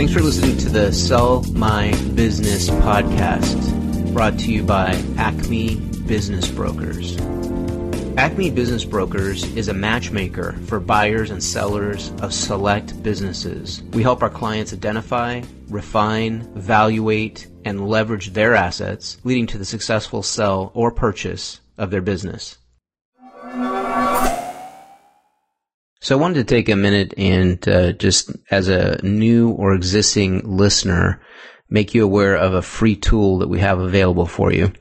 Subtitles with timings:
[0.00, 5.74] Thanks for listening to the Sell My Business podcast, brought to you by Acme
[6.06, 7.18] Business Brokers.
[8.16, 13.82] Acme Business Brokers is a matchmaker for buyers and sellers of select businesses.
[13.92, 20.22] We help our clients identify, refine, evaluate, and leverage their assets, leading to the successful
[20.22, 22.56] sell or purchase of their business.
[26.00, 30.56] So I wanted to take a minute and uh, just as a new or existing
[30.56, 31.20] listener,
[31.68, 34.72] make you aware of a free tool that we have available for you.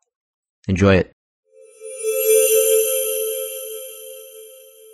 [0.68, 1.12] Enjoy it.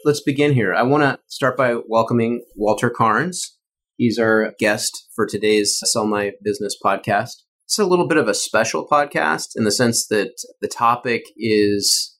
[0.04, 0.74] Let's begin here.
[0.74, 3.58] I want to start by welcoming Walter Carnes.
[3.96, 7.42] He's our guest for today's Sell My Business podcast.
[7.66, 12.18] It's a little bit of a special podcast in the sense that the topic is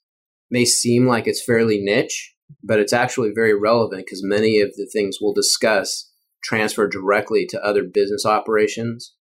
[0.51, 4.89] may seem like it's fairly niche, but it's actually very relevant because many of the
[4.93, 6.11] things we'll discuss
[6.45, 9.15] transfer directly to other business operations.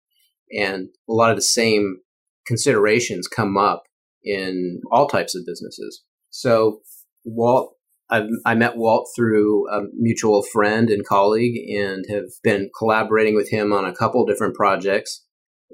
[0.51, 1.97] And a lot of the same
[2.45, 3.84] considerations come up
[4.23, 6.03] in all types of businesses.
[6.29, 6.81] So,
[7.25, 7.75] Walt,
[8.09, 13.50] I've, i met Walt through a mutual friend and colleague and have been collaborating with
[13.50, 15.23] him on a couple different projects.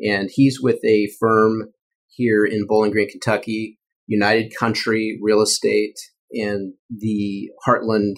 [0.07, 1.71] And he's with a firm
[2.07, 5.97] here in Bowling Green, Kentucky, United Country Real Estate
[6.31, 8.15] and the Heartland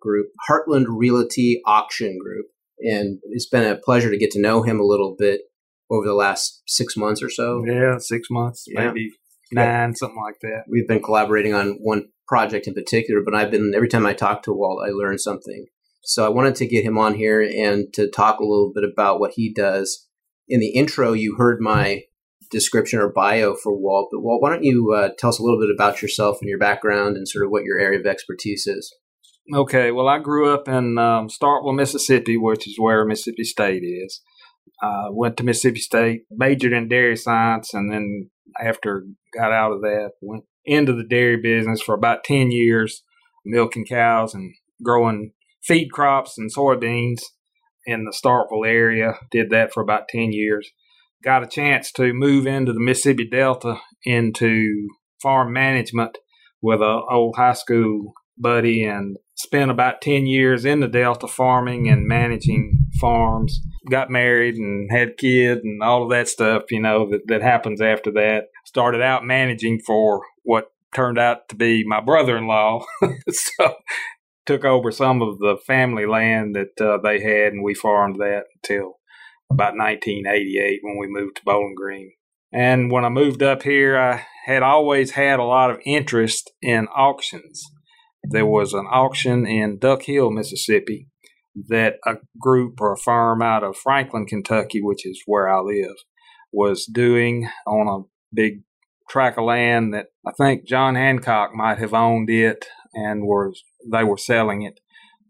[0.00, 2.46] Group, Heartland Realty Auction Group.
[2.80, 5.42] And it's been a pleasure to get to know him a little bit
[5.90, 7.64] over the last six months or so.
[7.66, 8.86] Yeah, six months, yeah.
[8.86, 9.10] maybe
[9.52, 9.92] nine, yeah.
[9.94, 10.64] something like that.
[10.68, 14.42] We've been collaborating on one project in particular, but I've been every time I talk
[14.44, 15.66] to Walt, I learn something.
[16.02, 19.20] So I wanted to get him on here and to talk a little bit about
[19.20, 20.06] what he does.
[20.48, 22.02] In the intro, you heard my
[22.50, 24.10] description or bio for Walt.
[24.12, 26.58] But Walt, why don't you uh, tell us a little bit about yourself and your
[26.58, 28.94] background and sort of what your area of expertise is?
[29.52, 34.22] Okay, well, I grew up in um, Starkville, Mississippi, which is where Mississippi State is.
[34.82, 39.04] Uh, went to Mississippi State, majored in dairy science, and then after
[39.36, 43.02] got out of that, went into the dairy business for about 10 years,
[43.44, 45.32] milking cows and growing
[45.62, 47.20] feed crops and soybeans
[47.86, 49.14] in the Starkville area.
[49.30, 50.70] Did that for about 10 years
[51.24, 54.88] got a chance to move into the Mississippi Delta into
[55.22, 56.18] farm management
[56.60, 61.88] with a old high school buddy and spent about 10 years in the Delta farming
[61.88, 63.60] and managing farms.
[63.90, 67.80] Got married and had kids and all of that stuff, you know, that, that happens
[67.80, 68.46] after that.
[68.64, 72.84] Started out managing for what turned out to be my brother in law.
[73.30, 73.74] so
[74.46, 78.44] took over some of the family land that uh, they had and we farmed that
[78.56, 78.98] until
[79.50, 82.12] about 1988 when we moved to Bowling Green.
[82.52, 86.86] And when I moved up here, I had always had a lot of interest in
[86.88, 87.64] auctions.
[88.30, 91.08] There was an auction in Duck Hill, Mississippi,
[91.68, 95.96] that a group or a firm out of Franklin, Kentucky, which is where I live,
[96.52, 98.04] was doing on a
[98.34, 98.62] big
[99.08, 104.04] tract of land that I think John Hancock might have owned it and was they
[104.04, 104.80] were selling it.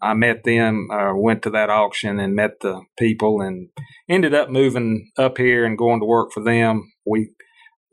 [0.01, 3.71] I met them, uh, went to that auction and met the people, and
[4.09, 6.93] ended up moving up here and going to work for them.
[7.07, 7.31] We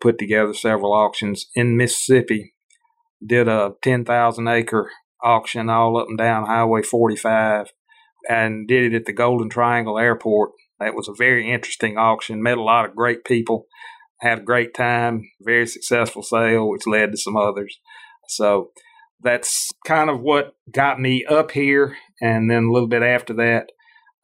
[0.02, 2.54] put together several auctions in Mississippi.
[3.26, 4.90] Did a ten thousand acre
[5.24, 7.68] auction all up and down Highway 45,
[8.30, 10.52] and did it at the Golden Triangle Airport.
[10.80, 12.42] That was a very interesting auction.
[12.42, 13.68] Met a lot of great people.
[14.20, 15.30] Had a great time.
[15.42, 17.80] Very successful sale, which led to some others.
[18.28, 18.72] So
[19.22, 21.98] that's kind of what got me up here.
[22.20, 23.72] And then a little bit after that,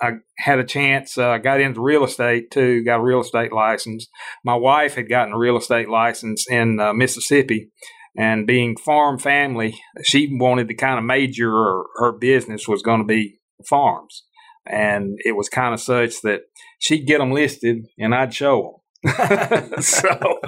[0.01, 1.17] I had a chance.
[1.17, 2.83] I uh, got into real estate too.
[2.83, 4.07] Got a real estate license.
[4.43, 7.71] My wife had gotten a real estate license in uh, Mississippi,
[8.17, 12.99] and being farm family, she wanted to kind of major her, her business was going
[12.99, 14.23] to be farms,
[14.65, 16.41] and it was kind of such that
[16.79, 18.81] she'd get them listed and I'd show them.
[19.79, 20.39] so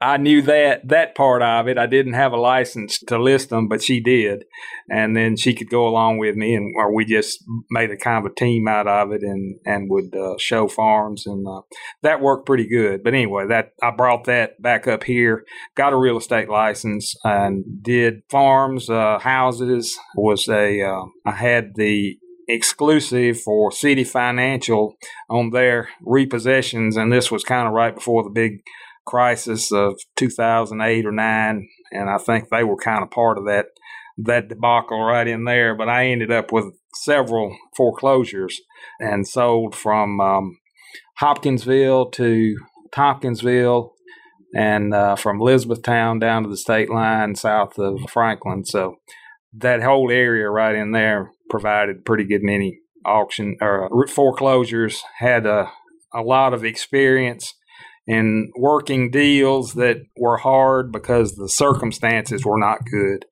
[0.00, 1.78] I knew that that part of it.
[1.78, 4.44] I didn't have a license to list them, but she did,
[4.88, 8.24] and then she could go along with me, and or we just made a kind
[8.24, 11.62] of a team out of it, and and would uh, show farms, and uh,
[12.02, 13.02] that worked pretty good.
[13.02, 15.44] But anyway, that I brought that back up here,
[15.74, 19.98] got a real estate license, and did farms, uh, houses.
[20.16, 22.18] Was a uh, I had the
[22.52, 24.92] exclusive for CitiFinancial
[25.28, 28.60] on their repossessions, and this was kind of right before the big
[29.06, 33.66] crisis of 2008 or 9 and I think they were kind of part of that
[34.18, 38.60] that debacle right in there but I ended up with several foreclosures
[39.00, 40.58] and sold from um,
[41.16, 42.56] Hopkinsville to
[42.92, 43.94] Tompkinsville
[44.54, 48.96] and uh, from Elizabethtown down to the state line south of Franklin so
[49.54, 55.02] that whole area right in there provided pretty good many auction or uh, foreclosures.
[55.18, 55.70] Had a
[56.12, 57.54] a lot of experience
[58.06, 63.24] in working deals that were hard because the circumstances were not good,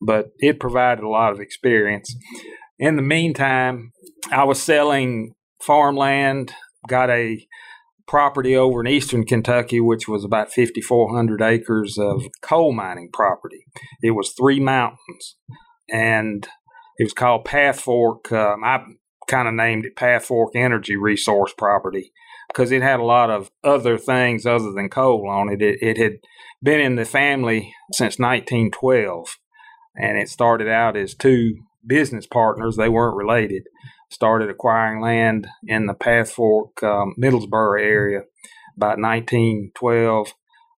[0.00, 2.14] but it provided a lot of experience.
[2.78, 3.92] In the meantime,
[4.30, 6.54] I was selling farmland,
[6.88, 7.46] got a
[8.08, 13.64] property over in eastern Kentucky, which was about 5,400 acres of coal mining property.
[14.02, 15.36] It was three mountains
[15.90, 16.48] and
[16.98, 18.30] it was called Path Fork.
[18.32, 18.84] Um, I
[19.28, 22.12] kind of named it Path Fork Energy Resource Property
[22.48, 25.62] because it had a lot of other things other than coal on it.
[25.62, 26.18] It, it had
[26.62, 29.38] been in the family since 1912,
[29.96, 31.56] and it started out as two
[31.86, 32.76] business partners.
[32.76, 33.64] They weren't related.
[34.10, 38.22] Started acquiring land in the Path Fork, um, Middlesboro area
[38.76, 40.34] about 1912,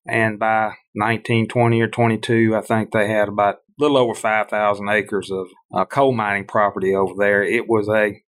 [0.06, 5.48] and by 1920 or 22, I think they had about little over 5,000 acres of
[5.74, 7.42] uh, coal mining property over there.
[7.42, 8.22] It was a,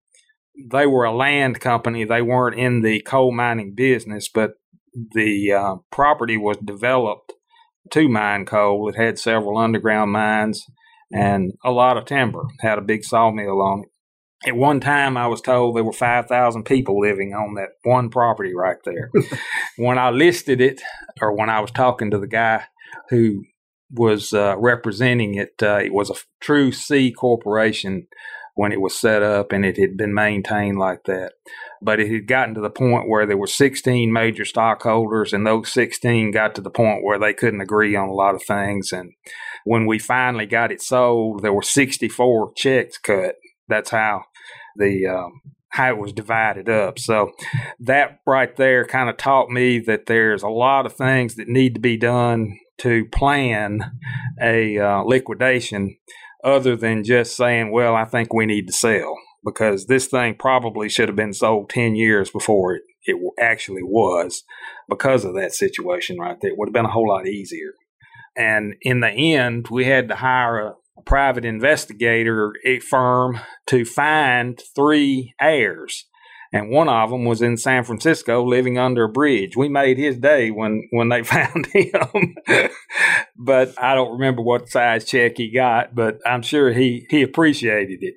[0.70, 2.04] they were a land company.
[2.04, 4.52] They weren't in the coal mining business, but
[5.12, 7.32] the uh, property was developed
[7.90, 8.88] to mine coal.
[8.88, 10.64] It had several underground mines
[11.12, 12.44] and a lot of timber.
[12.60, 13.88] Had a big sawmill on it.
[14.46, 18.52] At one time, I was told there were 5,000 people living on that one property
[18.54, 19.10] right there.
[19.76, 20.82] when I listed it,
[21.20, 22.64] or when I was talking to the guy
[23.08, 23.44] who
[23.94, 25.54] was uh, representing it.
[25.62, 28.06] Uh, it was a true C corporation
[28.54, 31.32] when it was set up, and it had been maintained like that.
[31.82, 35.72] But it had gotten to the point where there were 16 major stockholders, and those
[35.72, 38.92] 16 got to the point where they couldn't agree on a lot of things.
[38.92, 39.12] And
[39.64, 43.36] when we finally got it sold, there were 64 checks cut.
[43.68, 44.22] That's how
[44.76, 45.40] the um,
[45.70, 47.00] how it was divided up.
[47.00, 47.32] So
[47.80, 51.74] that right there kind of taught me that there's a lot of things that need
[51.74, 53.98] to be done to plan
[54.40, 55.96] a uh, liquidation
[56.42, 60.88] other than just saying, well, I think we need to sell because this thing probably
[60.88, 64.42] should have been sold 10 years before it, it actually was
[64.88, 66.50] because of that situation right there.
[66.50, 67.74] It would have been a whole lot easier.
[68.36, 72.52] And in the end, we had to hire a, a private investigator
[72.88, 76.06] firm to find three heirs
[76.54, 79.56] and one of them was in San Francisco living under a bridge.
[79.56, 82.36] We made his day when when they found him.
[83.36, 87.98] but I don't remember what size check he got, but I'm sure he he appreciated
[88.02, 88.14] it.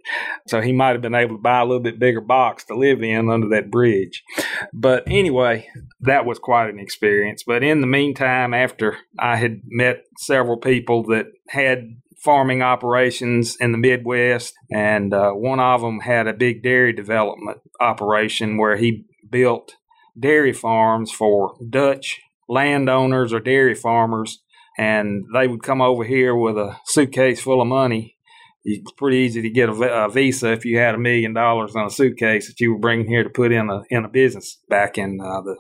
[0.48, 3.02] So he might have been able to buy a little bit bigger box to live
[3.02, 4.24] in under that bridge.
[4.72, 5.68] But anyway,
[6.02, 7.42] that was quite an experience.
[7.42, 13.72] But in the meantime, after I had met several people that had farming operations in
[13.72, 19.06] the Midwest, and uh, one of them had a big dairy development operation where he
[19.30, 19.74] built
[20.20, 22.20] dairy farms for Dutch
[22.50, 24.42] landowners or dairy farmers,
[24.78, 28.16] and they would come over here with a suitcase full of money.
[28.64, 31.90] It's pretty easy to get a, visa if you had a million dollars on a
[31.90, 35.20] suitcase that you were bringing here to put in a in a business back in
[35.22, 35.56] uh, the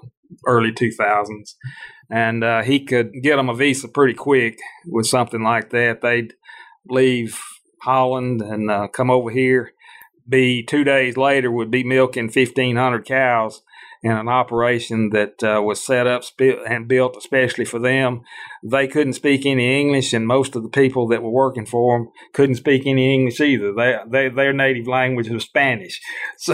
[0.46, 1.56] early 2000s.
[2.10, 6.02] And uh, he could get them a visa pretty quick with something like that.
[6.02, 6.34] They'd
[6.90, 7.42] leave
[7.82, 9.74] Holland and uh, come over here.
[10.28, 13.62] Be two days later would be milking fifteen hundred cows,
[14.08, 18.22] in an operation that uh, was set up spe- and built especially for them.
[18.64, 22.12] They couldn't speak any English, and most of the people that were working for them
[22.34, 23.74] couldn't speak any English either.
[23.74, 26.02] They, they their native language was Spanish.
[26.40, 26.54] So,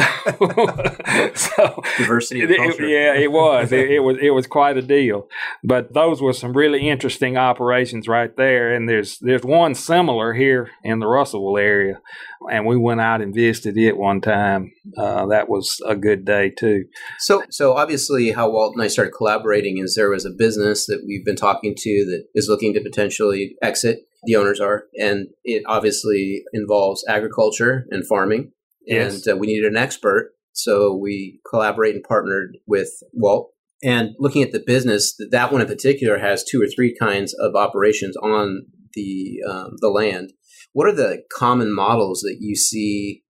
[1.36, 2.86] so diversity of culture.
[2.86, 3.72] It, yeah, it was.
[3.72, 4.18] it, it was.
[4.22, 5.28] It was quite a deal.
[5.64, 8.74] But those were some really interesting operations right there.
[8.74, 12.02] And there's there's one similar here in the Russellville area,
[12.50, 14.72] and we went out and visited it one time.
[14.98, 16.86] Uh, that was a good day too.
[17.20, 21.04] So, so obviously, how Walt and I started collaborating is there was a business that
[21.06, 24.00] we've been talking to that is looking to potentially exit.
[24.26, 28.52] The owners are, and it obviously involves agriculture and farming.
[28.86, 29.26] Yes.
[29.26, 33.52] And uh, we needed an expert, so we collaborated and partnered with Walt.
[33.84, 37.56] And looking at the business, that one in particular has two or three kinds of
[37.56, 40.32] operations on the um, the land.
[40.72, 43.23] What are the common models that you see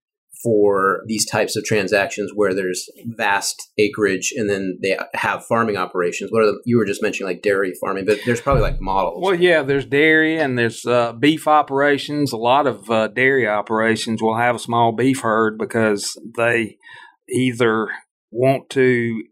[0.44, 6.32] for these types of transactions where there's vast acreage and then they have farming operations?
[6.32, 9.24] What are the, you were just mentioning like dairy farming, but there's probably like models.
[9.24, 12.34] Well, yeah, there's dairy and there's uh, beef operations.
[12.34, 16.78] A lot of uh, dairy operations will have a small beef herd because they
[17.30, 17.88] either
[18.32, 19.24] want to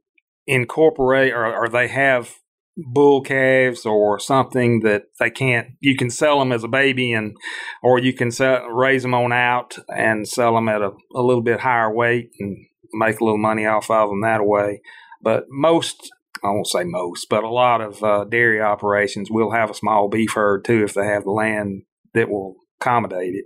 [0.48, 2.34] incorporate or, or they have
[2.78, 7.36] bull calves or something that they can't you can sell them as a baby and
[7.84, 11.44] or you can sell, raise them on out and sell them at a, a little
[11.44, 12.58] bit higher weight and
[12.94, 14.82] make a little money off of them that way
[15.22, 16.12] but most
[16.44, 20.10] I won't say most, but a lot of uh, dairy operations will have a small
[20.10, 23.46] beef herd too if they have the land that will accommodate it.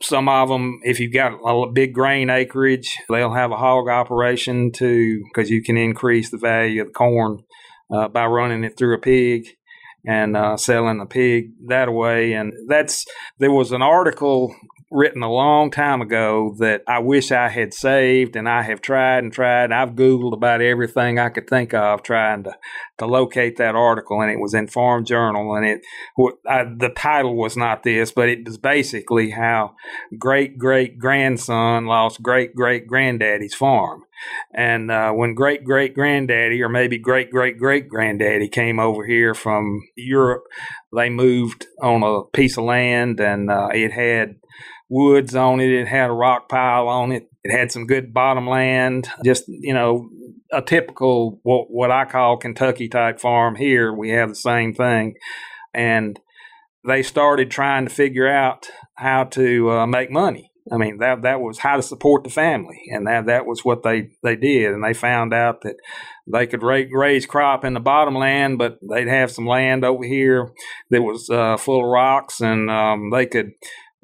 [0.00, 4.70] Some of them, if you've got a big grain acreage, they'll have a hog operation
[4.70, 7.40] too because you can increase the value of the corn
[7.90, 9.46] uh, by running it through a pig
[10.06, 12.32] and uh, selling the pig that way.
[12.32, 13.04] And that's
[13.38, 14.54] there was an article
[14.90, 19.22] written a long time ago that I wish I had saved, and I have tried
[19.22, 19.70] and tried.
[19.70, 22.56] I've Googled about everything I could think of trying to,
[22.98, 25.54] to locate that article, and it was in Farm Journal.
[25.54, 25.82] And it
[26.48, 29.74] I, the title was not this, but it was basically how
[30.18, 34.04] great great grandson lost great great granddaddy's farm.
[34.54, 39.34] And uh, when great great granddaddy, or maybe great great great granddaddy, came over here
[39.34, 40.44] from Europe,
[40.94, 44.36] they moved on a piece of land, and uh, it had
[44.88, 45.70] woods on it.
[45.70, 47.28] It had a rock pile on it.
[47.44, 49.08] It had some good bottom land.
[49.24, 50.08] Just you know,
[50.52, 53.56] a typical what, what I call Kentucky type farm.
[53.56, 55.14] Here we have the same thing,
[55.74, 56.18] and
[56.86, 60.47] they started trying to figure out how to uh, make money.
[60.70, 63.82] I mean that that was how to support the family, and that that was what
[63.82, 64.72] they they did.
[64.72, 65.76] And they found out that
[66.26, 70.50] they could raise, crop in the bottom land, but they'd have some land over here
[70.90, 73.52] that was uh, full of rocks, and um, they could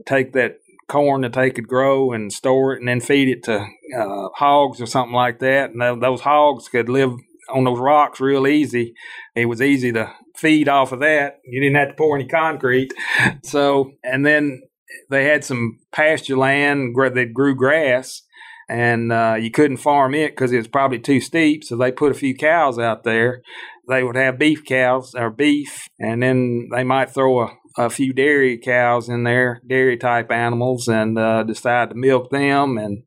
[0.07, 3.67] take that corn that they could grow and store it and then feed it to
[3.99, 5.71] uh, hogs or something like that.
[5.71, 7.13] And those hogs could live
[7.53, 8.95] on those rocks real easy.
[9.35, 11.41] It was easy to feed off of that.
[11.45, 12.93] You didn't have to pour any concrete.
[13.43, 14.63] So, and then
[15.11, 18.23] they had some pasture land that grew grass
[18.69, 21.65] and uh, you couldn't farm it because it was probably too steep.
[21.65, 23.43] So they put a few cows out there.
[23.89, 28.15] They would have beef cows or beef, and then they might throw a, a few
[28.15, 32.79] dairy cows in there, dairy type animals, and uh, decide to milk them.
[32.79, 33.03] And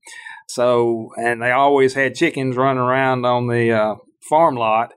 [0.48, 3.96] so, and they always had chickens running around on the uh,
[4.30, 4.94] farm lot.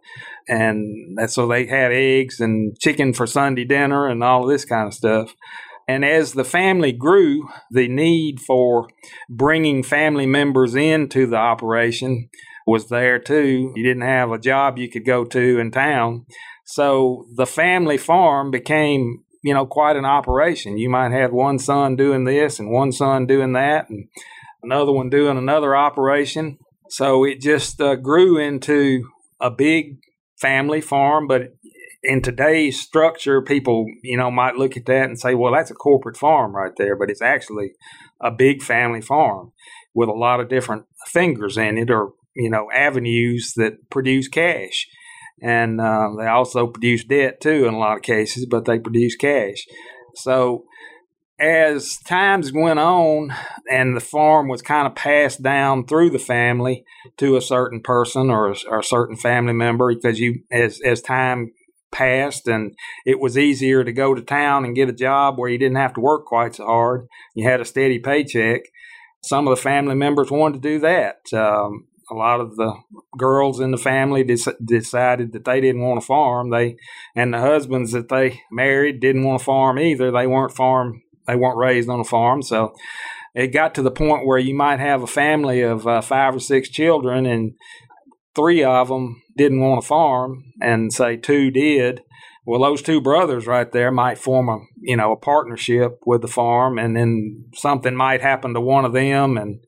[0.48, 4.94] And so they have eggs and chicken for Sunday dinner and all this kind of
[4.94, 5.34] stuff.
[5.90, 8.88] And as the family grew, the need for
[9.28, 12.28] bringing family members into the operation
[12.64, 13.72] was there too.
[13.74, 16.26] You didn't have a job you could go to in town.
[16.64, 20.78] So the family farm became, you know, quite an operation.
[20.78, 24.06] You might have one son doing this and one son doing that and
[24.62, 26.58] another one doing another operation.
[26.88, 29.08] So it just uh, grew into
[29.40, 29.96] a big
[30.40, 31.56] family farm, but
[32.02, 35.74] in today's structure, people, you know, might look at that and say, well, that's a
[35.74, 37.72] corporate farm right there, but it's actually
[38.20, 39.52] a big family farm
[39.94, 44.86] with a lot of different fingers in it or, you know, avenues that produce cash.
[45.42, 49.16] And um, they also produce debt too in a lot of cases, but they produce
[49.16, 49.66] cash.
[50.14, 50.64] So
[51.40, 53.32] as times went on
[53.70, 56.84] and the farm was kind of passed down through the family
[57.16, 61.52] to a certain person or, or a certain family member because you as as time
[61.92, 65.58] passed and it was easier to go to town and get a job where you
[65.58, 67.08] didn't have to work quite so hard.
[67.34, 68.62] You had a steady paycheck.
[69.22, 71.32] Some of the family members wanted to do that.
[71.32, 72.74] Um, a lot of the
[73.16, 76.50] girls in the family decided that they didn't want to farm.
[76.50, 76.76] They
[77.14, 80.10] and the husbands that they married didn't want to farm either.
[80.10, 81.02] They weren't farm.
[81.26, 82.74] They weren't raised on a farm, so
[83.34, 86.40] it got to the point where you might have a family of uh, five or
[86.40, 87.52] six children, and
[88.34, 92.02] three of them didn't want to farm, and say two did,
[92.46, 96.28] well, those two brothers right there might form a you know a partnership with the
[96.28, 99.60] farm, and then something might happen to one of them, and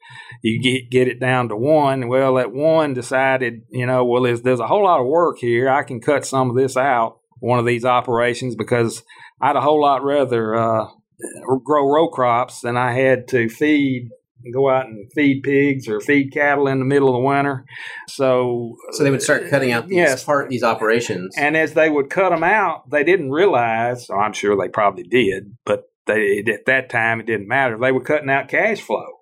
[0.43, 2.09] you get get it down to one.
[2.09, 5.69] Well, that one decided, you know, well, there's, there's a whole lot of work here.
[5.69, 9.03] I can cut some of this out, one of these operations, because
[9.41, 10.87] I'd a whole lot rather uh,
[11.65, 14.09] grow row crops than I had to feed
[14.53, 17.65] go out and feed pigs or feed cattle in the middle of the winter.
[18.09, 21.35] So, so they would start cutting out these yes, part these operations.
[21.37, 24.07] And as they would cut them out, they didn't realize.
[24.07, 27.79] So I'm sure they probably did, but they at that time it didn't matter.
[27.79, 29.21] They were cutting out cash flow.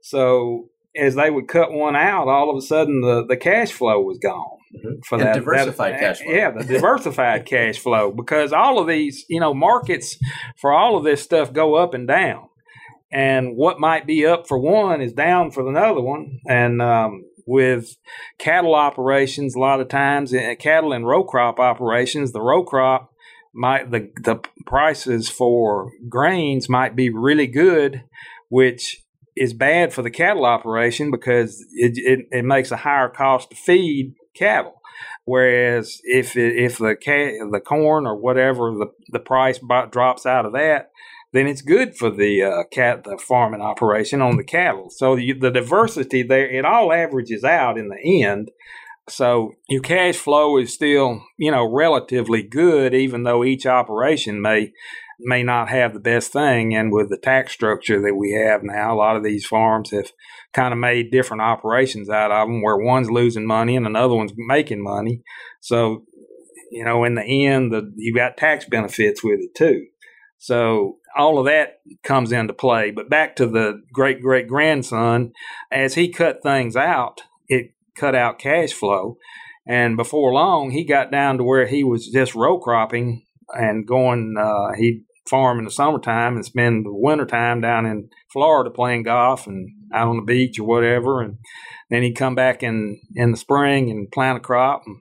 [0.00, 4.00] So as they would cut one out, all of a sudden the, the cash flow
[4.00, 5.00] was gone mm-hmm.
[5.06, 6.32] for and that diversified that, cash flow.
[6.32, 10.18] Yeah, the diversified cash flow because all of these, you know, markets
[10.60, 12.48] for all of this stuff go up and down,
[13.10, 17.96] and what might be up for one is down for another one, and um, with
[18.38, 23.12] cattle operations, a lot of times uh, cattle and row crop operations, the row crop
[23.54, 28.02] might the the prices for grains might be really good,
[28.48, 29.02] which
[29.36, 33.56] is bad for the cattle operation because it, it, it makes a higher cost to
[33.56, 34.80] feed cattle.
[35.24, 36.96] Whereas if if the
[37.50, 39.60] the corn or whatever the the price
[39.90, 40.90] drops out of that,
[41.36, 44.88] then it's good for the uh, cat the farming operation on the cattle.
[44.90, 48.50] So the, the diversity there it all averages out in the end.
[49.08, 54.72] So your cash flow is still you know relatively good, even though each operation may
[55.18, 56.74] may not have the best thing.
[56.74, 60.10] And with the tax structure that we have now, a lot of these farms have
[60.52, 64.32] kind of made different operations out of them where one's losing money and another one's
[64.36, 65.22] making money.
[65.60, 66.04] So,
[66.70, 69.86] you know, in the end, the, you've got tax benefits with it too.
[70.38, 72.90] So all of that comes into play.
[72.90, 75.32] But back to the great great grandson,
[75.70, 79.16] as he cut things out, it cut out cash flow.
[79.68, 84.36] And before long, he got down to where he was just row cropping and going.
[84.38, 89.46] Uh, he'd farm in the summertime and spend the wintertime down in Florida playing golf
[89.46, 91.20] and out on the beach or whatever.
[91.20, 91.38] And
[91.90, 95.00] then he'd come back in, in the spring and plant a crop and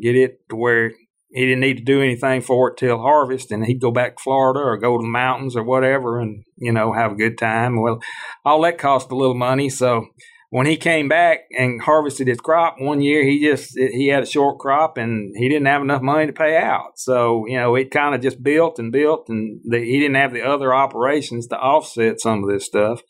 [0.00, 0.92] get it to where
[1.30, 3.50] he didn't need to do anything for it till harvest.
[3.50, 6.72] And he'd go back to Florida or go to the mountains or whatever and, you
[6.72, 7.80] know, have a good time.
[7.80, 8.00] Well,
[8.44, 9.68] all that cost a little money.
[9.68, 10.06] So
[10.50, 14.26] when he came back and harvested his crop one year, he just he had a
[14.26, 16.92] short crop and he didn't have enough money to pay out.
[16.96, 20.32] So you know it kind of just built and built, and the, he didn't have
[20.32, 23.02] the other operations to offset some of this stuff.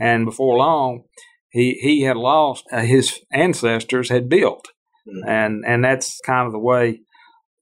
[0.00, 1.02] And before long,
[1.50, 4.68] he he had lost uh, his ancestors had built,
[5.06, 5.28] mm-hmm.
[5.28, 7.00] and and that's kind of the way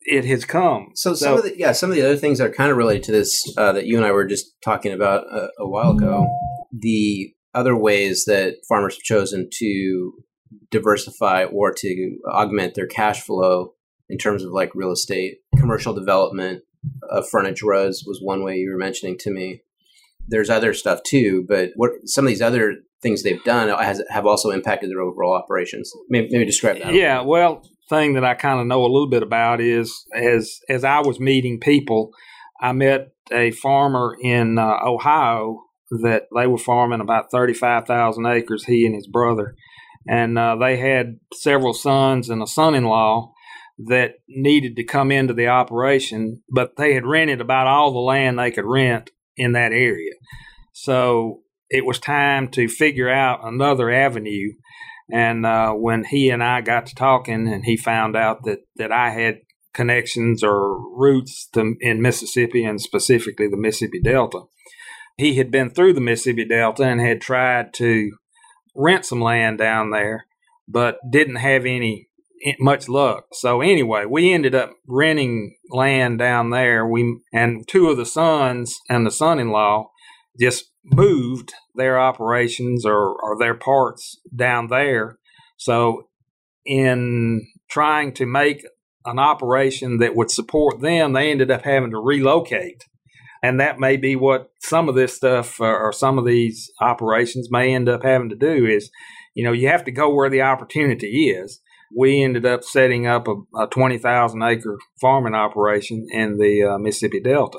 [0.05, 0.89] it has come.
[0.95, 2.77] So, so, some of the yeah, some of the other things that are kind of
[2.77, 5.93] related to this uh, that you and I were just talking about a, a while
[5.93, 6.27] ago.
[6.73, 10.13] The other ways that farmers have chosen to
[10.71, 13.75] diversify or to augment their cash flow
[14.09, 16.63] in terms of like real estate, commercial development
[17.11, 19.63] of frontage roads was one way you were mentioning to me.
[20.27, 24.27] There's other stuff too, but what some of these other things they've done has, have
[24.27, 25.91] also impacted their overall operations.
[26.09, 26.95] Maybe, maybe describe that.
[26.95, 30.85] Yeah, well, thing that I kind of know a little bit about is as as
[30.85, 32.11] I was meeting people,
[32.61, 38.87] I met a farmer in uh, Ohio that they were farming about 35,000 acres, he
[38.87, 39.55] and his brother.
[40.07, 43.33] And uh, they had several sons and a son in law
[43.79, 48.39] that needed to come into the operation, but they had rented about all the land
[48.39, 50.13] they could rent in that area.
[50.73, 54.53] So it was time to figure out another avenue.
[55.11, 58.91] And uh, when he and I got to talking, and he found out that, that
[58.91, 59.41] I had
[59.75, 64.43] connections or roots to, in Mississippi and specifically the Mississippi Delta,
[65.17, 68.13] he had been through the Mississippi Delta and had tried to
[68.75, 70.27] rent some land down there,
[70.67, 72.09] but didn't have any
[72.59, 73.27] much luck.
[73.33, 76.87] So anyway, we ended up renting land down there.
[76.87, 79.91] We and two of the sons and the son-in-law
[80.39, 85.19] just moved their operations or, or their parts down there.
[85.57, 86.09] So
[86.65, 88.65] in trying to make
[89.07, 92.85] an operation that would support them, they ended up having to relocate.
[93.43, 97.51] And that may be what some of this stuff uh, or some of these operations
[97.51, 98.91] may end up having to do is
[99.35, 101.61] you know you have to go where the opportunity is.
[101.95, 107.21] We ended up setting up a, a 20,000 acre farming operation in the uh, Mississippi
[107.21, 107.59] Delta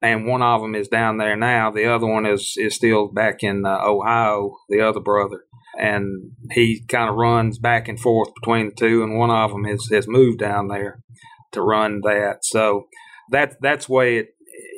[0.00, 1.70] and one of them is down there now.
[1.70, 5.44] The other one is is still back in uh, Ohio the other brother.
[5.78, 9.64] And he kind of runs back and forth between the two and one of them
[9.64, 11.02] has, has moved down there
[11.52, 12.38] to run that.
[12.42, 12.88] So
[13.30, 14.28] that that's way it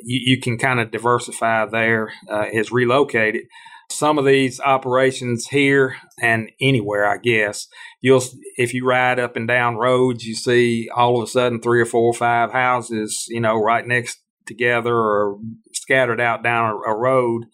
[0.03, 3.43] you, you can kind of diversify there uh, is relocated.
[3.91, 7.67] some of these operations here and anywhere, I guess,
[7.99, 8.23] you'll
[8.57, 11.85] if you ride up and down roads, you see all of a sudden three or
[11.85, 15.39] four or five houses, you know, right next together or
[15.73, 17.45] scattered out down a, a road,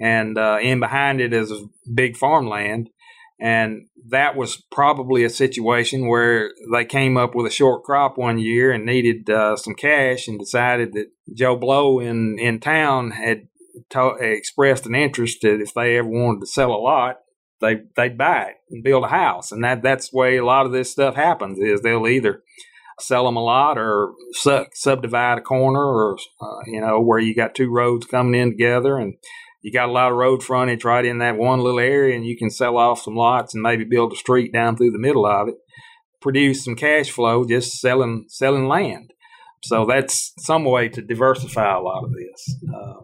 [0.00, 1.52] and uh, in behind it is
[1.92, 2.90] big farmland.
[3.40, 8.38] And that was probably a situation where they came up with a short crop one
[8.38, 13.48] year and needed uh, some cash and decided that Joe Blow in, in town had
[13.90, 17.20] to- expressed an interest that if they ever wanted to sell a lot,
[17.60, 20.66] they they'd buy it and build a house, and that that's the way a lot
[20.66, 21.58] of this stuff happens.
[21.58, 22.42] Is they'll either
[23.00, 27.34] sell them a lot or su- subdivide a corner, or uh, you know where you
[27.34, 29.14] got two roads coming in together, and
[29.62, 32.36] you got a lot of road frontage right in that one little area, and you
[32.36, 35.48] can sell off some lots and maybe build a street down through the middle of
[35.48, 35.54] it,
[36.20, 39.10] produce some cash flow just selling selling land.
[39.64, 42.56] So that's some way to diversify a lot of this.
[42.74, 43.00] Uh,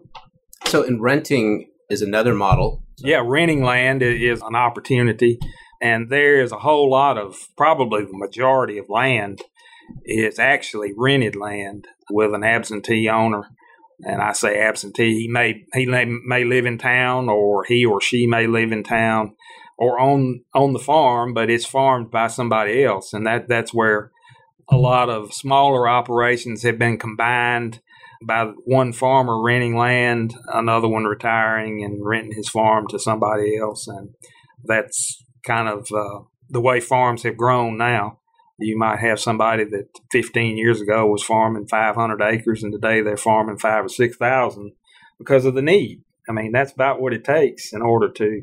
[0.65, 2.83] so, in renting is another model.
[2.99, 5.39] Yeah, renting land is an opportunity,
[5.81, 9.41] and there is a whole lot of probably the majority of land
[10.05, 13.49] is actually rented land with an absentee owner.
[14.03, 18.25] And I say absentee, he may he may, live in town, or he or she
[18.25, 19.35] may live in town,
[19.77, 24.11] or on on the farm, but it's farmed by somebody else, and that that's where
[24.69, 27.79] a lot of smaller operations have been combined
[28.23, 33.87] by one farmer renting land, another one retiring and renting his farm to somebody else,
[33.87, 34.15] and
[34.63, 38.19] that's kind of uh, the way farms have grown now.
[38.61, 43.17] You might have somebody that 15 years ago was farming 500 acres, and today they're
[43.17, 44.71] farming five or six thousand
[45.17, 46.03] because of the need.
[46.29, 48.41] I mean, that's about what it takes in order to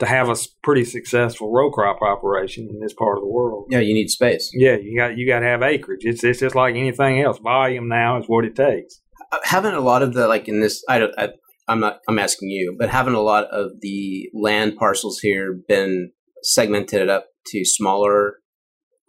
[0.00, 3.66] to have a pretty successful row crop operation in this part of the world.
[3.70, 4.50] Yeah, you need space.
[4.54, 6.00] Yeah, you got you got to have acreage.
[6.02, 7.38] It's it's just like anything else.
[7.38, 9.00] Volume now is what it takes.
[9.30, 11.14] Uh, having a lot of the like in this, I don't.
[11.18, 11.28] I,
[11.68, 11.98] I'm not.
[12.08, 17.26] I'm asking you, but having a lot of the land parcels here been segmented up
[17.48, 18.36] to smaller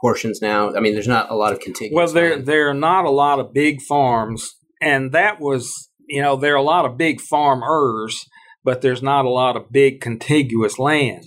[0.01, 0.73] portions now.
[0.73, 1.95] I mean, there's not a lot of contiguous.
[1.95, 2.45] Well, there land.
[2.45, 6.57] there are not a lot of big farms, and that was you know there are
[6.57, 8.25] a lot of big farmers,
[8.63, 11.25] but there's not a lot of big contiguous land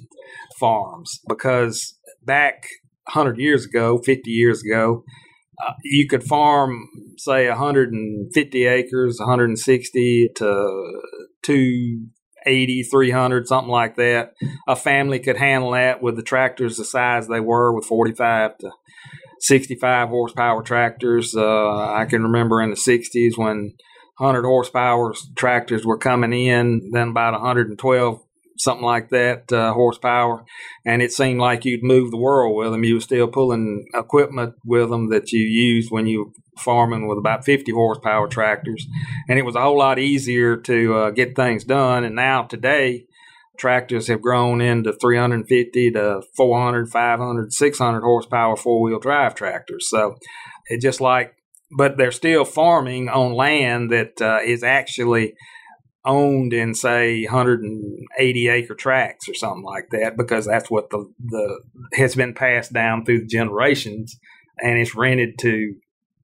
[0.59, 2.67] farms because back
[3.07, 5.05] 100 years ago, 50 years ago,
[5.65, 12.01] uh, you could farm say 150 acres 160 to
[12.45, 14.35] 280 300 something like that.
[14.69, 18.71] A family could handle that with the tractors the size they were with 45 to
[19.41, 21.35] 65 horsepower tractors.
[21.37, 23.75] Uh, i can remember in the 60s when
[24.19, 28.24] 100 horsepower tractors were coming in then about 112
[28.59, 30.45] something like that uh, horsepower,
[30.85, 32.85] and it seemed like you'd move the world with them.
[32.85, 37.19] You were still pulling equipment with them that you used when you were farming with
[37.19, 38.87] about 50 horsepower tractors,
[39.29, 42.05] and it was a whole lot easier to uh, get things done.
[42.05, 43.07] And now today,
[43.59, 49.89] tractors have grown into 350 to 400, 500, 600 horsepower four wheel drive tractors.
[49.89, 50.17] So
[50.67, 51.35] it just like,
[51.77, 55.35] but they're still farming on land that uh, is actually
[56.05, 61.61] owned in say 180 acre tracts or something like that because that's what the the
[61.95, 64.19] has been passed down through the generations
[64.59, 65.75] and it's rented to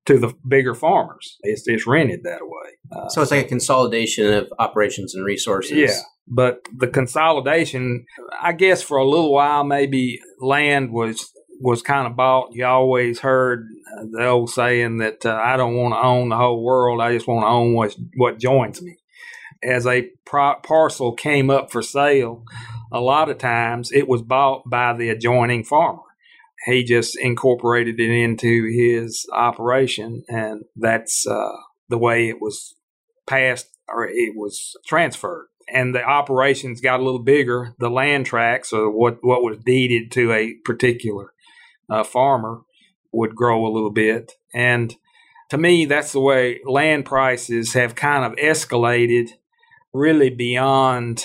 [0.07, 1.39] to the bigger farmers.
[1.43, 2.71] It's it's rented that way.
[2.93, 5.73] Uh, so it's like a consolidation of operations and resources.
[5.73, 6.01] Yeah
[6.33, 8.07] but the consolidation
[8.41, 12.49] i guess for a little while maybe land was was kind of bought.
[12.53, 13.67] You always heard
[14.13, 17.01] the old saying that uh, i don't want to own the whole world.
[17.01, 18.97] I just want to own what what joins me
[19.63, 22.45] as a pro- parcel came up for sale,
[22.93, 26.03] a lot of times it was bought by the adjoining farmer.
[26.67, 31.57] He just incorporated it into his operation, and that's uh,
[31.89, 32.75] the way it was
[33.27, 35.49] passed or it was transferred.
[35.73, 37.75] And the operations got a little bigger.
[37.79, 41.33] The land tracts, or what, what was deeded to a particular
[41.89, 42.63] uh, farmer,
[43.13, 44.33] would grow a little bit.
[44.53, 44.95] And
[45.51, 49.31] to me, that's the way land prices have kind of escalated
[49.93, 51.25] really beyond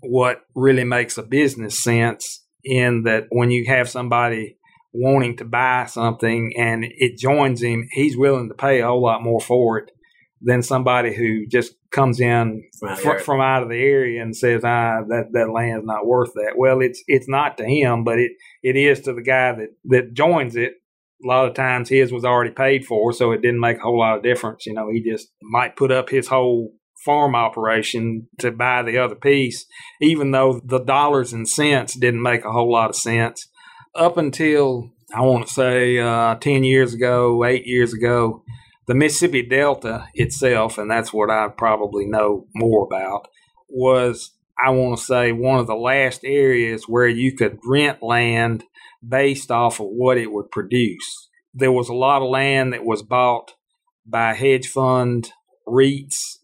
[0.00, 4.56] what really makes a business sense in that when you have somebody
[4.92, 9.22] wanting to buy something and it joins him, he's willing to pay a whole lot
[9.22, 9.90] more for it
[10.40, 12.62] than somebody who just comes in
[12.96, 16.54] fr- from out of the area and says, "Ah, that that land's not worth that."
[16.56, 20.12] Well, it's it's not to him, but it it is to the guy that that
[20.12, 20.74] joins it.
[21.24, 23.98] A lot of times, his was already paid for, so it didn't make a whole
[23.98, 24.66] lot of difference.
[24.66, 26.74] You know, he just might put up his whole
[27.06, 29.64] farm operation to buy the other piece,
[30.02, 33.48] even though the dollars and cents didn't make a whole lot of sense.
[33.94, 38.42] Up until, I want to say, uh, 10 years ago, eight years ago,
[38.86, 43.28] the Mississippi Delta itself, and that's what I probably know more about,
[43.68, 48.64] was I want to say, one of the last areas where you could rent land
[49.06, 51.28] based off of what it would produce.
[51.54, 53.52] There was a lot of land that was bought
[54.04, 55.30] by hedge fund
[55.68, 56.38] REITs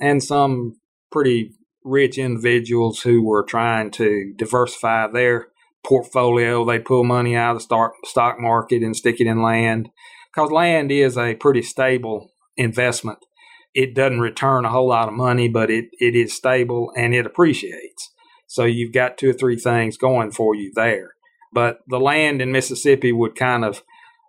[0.00, 0.76] and some
[1.10, 1.52] pretty
[1.84, 5.48] rich individuals who were trying to diversify their
[5.86, 6.64] portfolio.
[6.64, 9.88] They pull money out of the stock market and stick it in land
[10.34, 13.18] because land is a pretty stable investment.
[13.72, 17.26] It doesn't return a whole lot of money, but it, it is stable and it
[17.26, 18.10] appreciates.
[18.46, 21.10] So you've got two or three things going for you there.
[21.52, 23.82] But the land in Mississippi would kind of,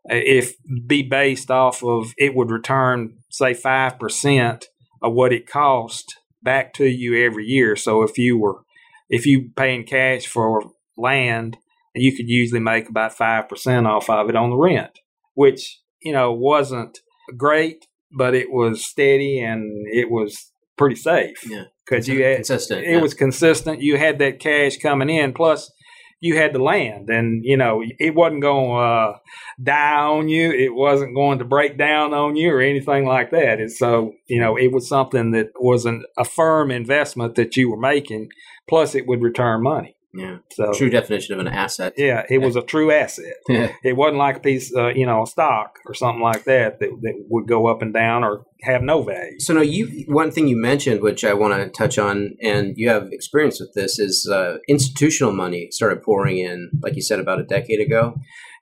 [0.06, 0.53] if
[0.86, 4.67] be based off of, it would return say five percent
[5.01, 7.75] of what it cost back to you every year.
[7.75, 8.62] So if you were,
[9.10, 11.57] if you paying cash for land,
[11.95, 14.99] you could usually make about five percent off of it on the rent,
[15.33, 16.99] which you know wasn't
[17.36, 21.38] great, but it was steady and it was pretty safe.
[21.49, 22.86] Yeah, because you had consistent.
[22.86, 23.01] It yeah.
[23.01, 23.81] was consistent.
[23.81, 25.71] You had that cash coming in, plus
[26.19, 29.17] you had the land, and you know it wasn't going to uh,
[29.62, 30.51] die on you.
[30.51, 33.60] It wasn't going to break down on you or anything like that.
[33.60, 37.69] And so you know it was something that was an, a firm investment that you
[37.69, 38.30] were making.
[38.67, 39.96] Plus, it would return money.
[40.17, 40.38] Yeah.
[40.51, 41.93] So true definition of an asset.
[41.97, 43.36] Yeah, it was a true asset.
[43.47, 43.71] Yeah.
[43.84, 46.89] It wasn't like a piece, uh, you know, a stock or something like that, that
[47.01, 49.39] that would go up and down or have no value.
[49.39, 52.89] So, no, you one thing you mentioned, which I want to touch on, and you
[52.89, 57.39] have experience with this, is uh, institutional money started pouring in, like you said, about
[57.39, 58.15] a decade ago.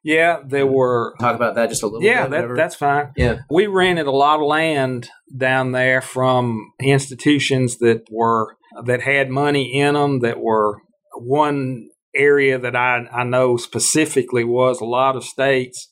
[0.03, 1.15] Yeah, there were.
[1.19, 2.41] Talk about that just a little yeah, bit.
[2.41, 3.11] Yeah, that, that's fine.
[3.15, 3.39] Yeah.
[3.49, 9.79] We rented a lot of land down there from institutions that were that had money
[9.79, 10.81] in them that were
[11.17, 15.89] one area that I, I know specifically was a lot of states,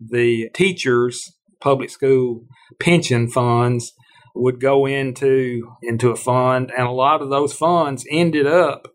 [0.00, 2.44] the teachers, public school
[2.80, 3.92] pension funds
[4.34, 8.88] would go into into a fund, and a lot of those funds ended up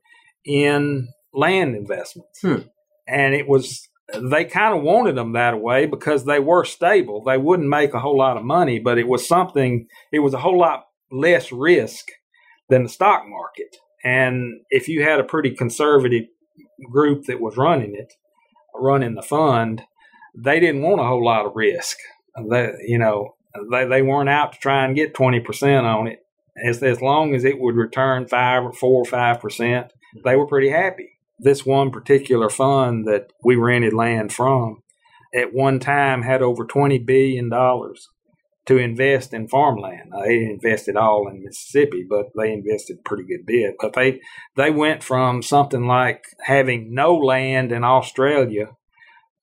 [0.46, 2.40] in land investments.
[2.42, 2.68] Hmm.
[3.08, 7.24] And it was they kind of wanted them that way because they were stable.
[7.24, 9.88] They wouldn't make a whole lot of money, but it was something.
[10.12, 12.06] It was a whole lot less risk
[12.70, 13.76] than the stock market.
[14.04, 16.26] And if you had a pretty conservative
[16.90, 18.14] group that was running it,
[18.76, 19.84] running the fund,
[20.36, 21.98] they didn't want a whole lot of risk.
[22.38, 23.36] You know,
[23.72, 26.20] they, they weren't out to try and get 20% on it.
[26.64, 30.48] As, as long as it would return five or four or five percent, they were
[30.48, 31.20] pretty happy.
[31.40, 34.84] This one particular fund that we rented land from
[35.34, 37.50] at one time had over $20 billion
[38.72, 40.12] to invest in farmland.
[40.12, 43.76] Now, they didn't invest it all in Mississippi, but they invested a pretty good bit.
[43.80, 44.22] But they
[44.56, 48.70] they went from something like having no land in Australia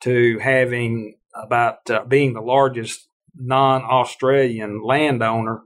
[0.01, 5.61] to having about uh, being the largest non-Australian landowner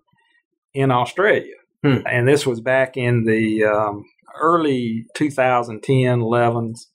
[0.75, 1.55] in Australia.
[1.85, 1.99] Hmm.
[2.05, 4.05] And this was back in the um,
[4.41, 6.87] early 2010, 11s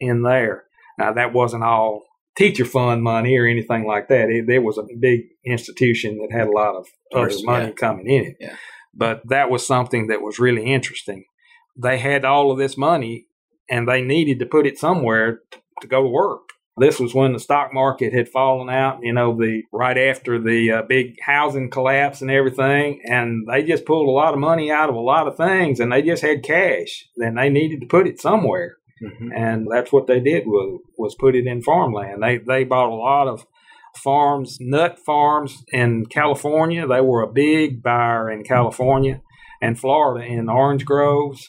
[0.00, 0.64] in there.
[0.98, 2.05] Now that wasn't all
[2.36, 4.28] teacher fund money or anything like that.
[4.30, 8.24] It, there was a big institution that had a lot of other money coming in
[8.26, 8.36] it.
[8.40, 8.56] Yeah.
[8.94, 11.24] But that was something that was really interesting.
[11.76, 13.26] They had all of this money
[13.68, 16.40] and they needed to put it somewhere to, to go to work.
[16.78, 20.72] This was when the stock market had fallen out, you know, the right after the
[20.72, 24.90] uh, big housing collapse and everything, and they just pulled a lot of money out
[24.90, 27.08] of a lot of things, and they just had cash.
[27.16, 28.76] Then they needed to put it somewhere.
[29.02, 29.28] Mm-hmm.
[29.36, 32.22] And that's what they did was was put it in farmland.
[32.22, 33.46] They they bought a lot of
[33.96, 36.86] farms, nut farms in California.
[36.86, 39.20] They were a big buyer in California
[39.60, 41.48] and Florida in orange groves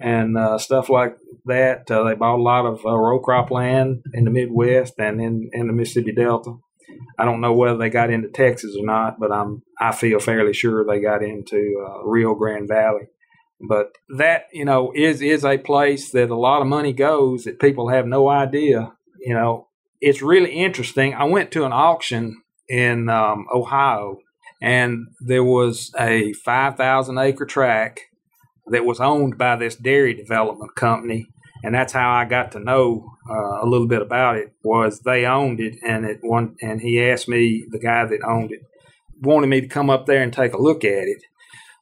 [0.00, 1.90] and uh, stuff like that.
[1.90, 5.50] Uh, they bought a lot of uh, row crop land in the Midwest and in,
[5.52, 6.54] in the Mississippi Delta.
[7.18, 10.52] I don't know whether they got into Texas or not, but I'm I feel fairly
[10.52, 13.08] sure they got into uh, Rio Grande Valley
[13.60, 17.60] but that, you know, is is a place that a lot of money goes that
[17.60, 18.92] people have no idea.
[19.18, 19.68] You know,
[20.00, 21.14] it's really interesting.
[21.14, 24.18] I went to an auction in um, Ohio,
[24.60, 28.00] and there was a 5,000 acre tract
[28.66, 31.28] that was owned by this dairy development company,
[31.62, 34.52] and that's how I got to know uh, a little bit about it.
[34.62, 38.52] Was they owned it, and it one, and he asked me, the guy that owned
[38.52, 38.60] it,
[39.20, 41.22] wanted me to come up there and take a look at it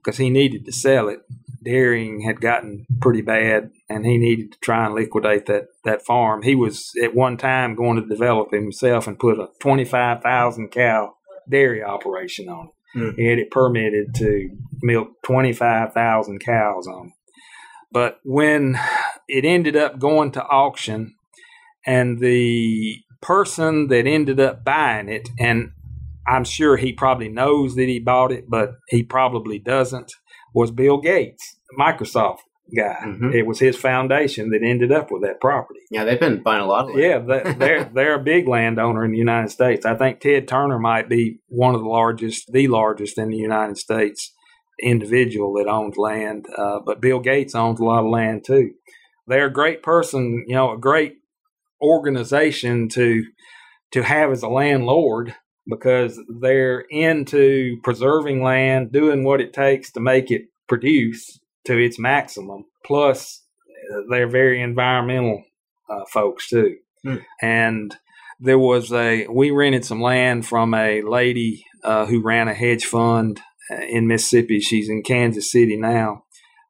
[0.02, 1.20] because he needed to sell it
[1.64, 6.42] dairying had gotten pretty bad and he needed to try and liquidate that, that farm.
[6.42, 11.14] He was at one time going to develop himself and put a 25,000 cow
[11.48, 12.98] dairy operation on it.
[12.98, 13.14] Mm.
[13.16, 14.50] He had it permitted to
[14.82, 17.12] milk 25,000 cows on it.
[17.90, 18.78] But when
[19.28, 21.14] it ended up going to auction
[21.86, 25.72] and the person that ended up buying it, and
[26.26, 30.12] I'm sure he probably knows that he bought it, but he probably doesn't
[30.54, 32.38] was Bill Gates, Microsoft.
[32.76, 32.96] guy.
[33.04, 33.32] Mm-hmm.
[33.32, 35.80] It was his foundation that ended up with that property.
[35.90, 37.00] Yeah, they've been buying a lot of land.
[37.28, 39.84] Yeah, they're they're a big landowner in the United States.
[39.84, 43.78] I think Ted Turner might be one of the largest, the largest in the United
[43.78, 44.32] States
[44.82, 46.46] individual that owns land.
[46.56, 48.72] Uh, but Bill Gates owns a lot of land too.
[49.26, 51.14] They're a great person, you know, a great
[51.80, 53.24] organization to
[53.92, 55.34] to have as a landlord
[55.66, 61.98] because they're into preserving land, doing what it takes to make it produce to its
[61.98, 62.64] maximum.
[62.84, 63.42] Plus,
[64.10, 65.44] they're very environmental
[65.88, 66.76] uh, folks too.
[67.04, 67.24] Mm.
[67.40, 67.96] And
[68.40, 72.84] there was a we rented some land from a lady uh, who ran a hedge
[72.84, 74.60] fund uh, in Mississippi.
[74.60, 76.24] She's in Kansas City now,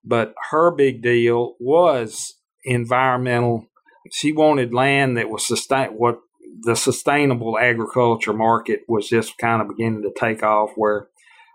[0.05, 3.66] but her big deal was environmental.
[4.12, 6.18] She wanted land that was sustain what
[6.64, 11.09] the sustainable agriculture market was just kind of beginning to take off where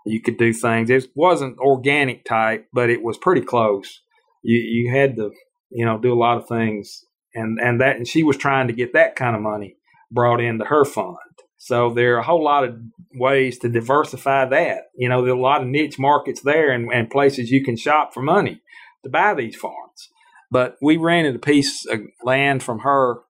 [0.05, 0.89] you could do things.
[0.89, 4.01] It wasn't organic type, but it was pretty close.
[4.43, 5.31] You you had to
[5.69, 8.73] you know do a lot of things, and and that and she was trying to
[8.73, 9.75] get that kind of money
[10.11, 11.17] brought into her fund.
[11.57, 12.77] So there are a whole lot of
[13.13, 14.83] ways to diversify that.
[14.95, 17.75] You know, there are a lot of niche markets there and, and places you can
[17.75, 18.61] shop for money
[19.03, 20.09] to buy these farms.
[20.51, 23.21] But we rented a piece of land from her.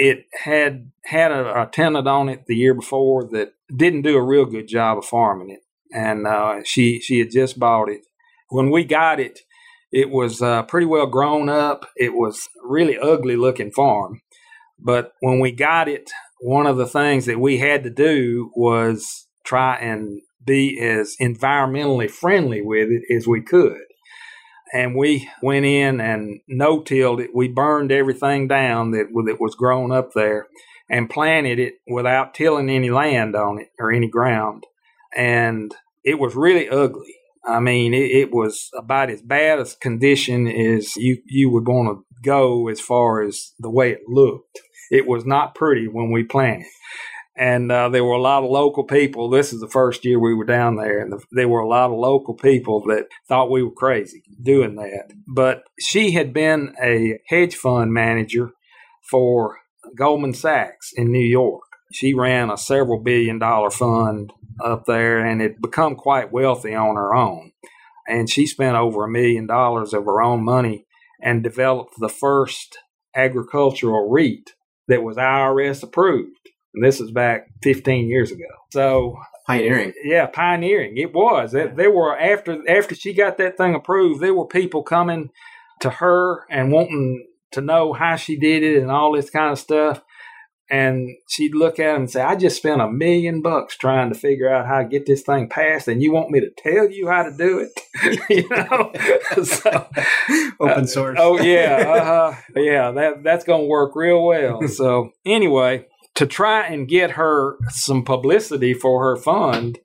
[0.00, 4.22] It had had a, a tenant on it the year before that didn't do a
[4.22, 5.60] real good job of farming it
[5.92, 8.02] and uh, she she had just bought it.
[8.48, 9.40] When we got it,
[9.92, 11.86] it was uh, pretty well grown up.
[11.96, 14.20] It was really ugly looking farm,
[14.78, 19.26] but when we got it, one of the things that we had to do was
[19.44, 23.80] try and be as environmentally friendly with it as we could.
[24.72, 27.30] And we went in and no tilled it.
[27.34, 30.48] We burned everything down that, that was grown up there
[30.90, 34.64] and planted it without tilling any land on it or any ground
[35.16, 37.14] and it was really ugly.
[37.44, 41.88] I mean, it, it was about as bad a condition as you you would want
[41.88, 44.60] to go as far as the way it looked.
[44.90, 46.66] It was not pretty when we planted.
[47.38, 49.30] And uh, there were a lot of local people.
[49.30, 51.90] This is the first year we were down there, and the, there were a lot
[51.90, 55.12] of local people that thought we were crazy doing that.
[55.32, 58.50] But she had been a hedge fund manager
[59.08, 59.58] for
[59.96, 61.62] Goldman Sachs in New York.
[61.92, 66.96] She ran a several billion dollar fund up there and had become quite wealthy on
[66.96, 67.52] her own.
[68.08, 70.86] And she spent over a million dollars of her own money
[71.22, 72.78] and developed the first
[73.14, 74.50] agricultural REIT
[74.88, 76.37] that was IRS approved.
[76.78, 78.44] And this is back 15 years ago.
[78.70, 79.94] So pioneering.
[80.04, 80.96] Yeah, pioneering.
[80.96, 81.50] It was.
[81.50, 85.30] There were after after she got that thing approved, there were people coming
[85.80, 89.58] to her and wanting to know how she did it and all this kind of
[89.58, 90.02] stuff
[90.70, 94.18] and she'd look at him and say, I just spent a million bucks trying to
[94.18, 97.08] figure out how to get this thing passed, and you want me to tell you
[97.08, 98.20] how to do it?
[98.30, 98.92] you know?
[99.44, 99.88] so,
[100.60, 101.18] Open uh, source.
[101.18, 101.84] Uh, oh, yeah.
[101.86, 102.40] Uh-huh.
[102.54, 104.68] Yeah, that, that's going to work real well.
[104.68, 105.86] so, anyway,
[106.18, 109.78] to try and get her some publicity for her fund,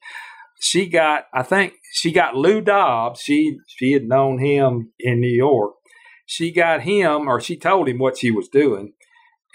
[0.60, 3.22] she got, I think, she got Lou Dobbs.
[3.22, 5.74] She, she had known him in New York.
[6.26, 8.94] She got him, or she told him what she was doing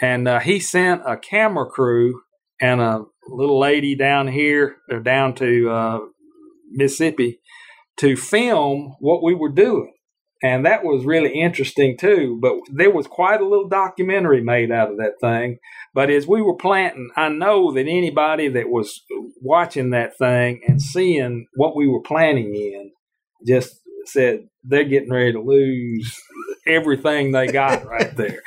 [0.00, 2.22] and uh, he sent a camera crew
[2.60, 5.98] and a little lady down here or down to uh,
[6.70, 7.40] Mississippi
[7.98, 9.92] to film what we were doing.
[10.42, 12.38] And that was really interesting too.
[12.40, 15.58] But there was quite a little documentary made out of that thing.
[15.94, 19.02] But as we were planting, I know that anybody that was
[19.40, 22.92] watching that thing and seeing what we were planting in
[23.46, 26.16] just said they're getting ready to lose
[26.66, 28.42] everything they got right there.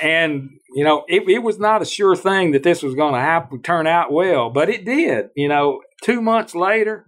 [0.00, 3.20] And you know, it, it was not a sure thing that this was going to
[3.20, 5.30] happen, turn out well, but it did.
[5.34, 7.06] You know, two months later,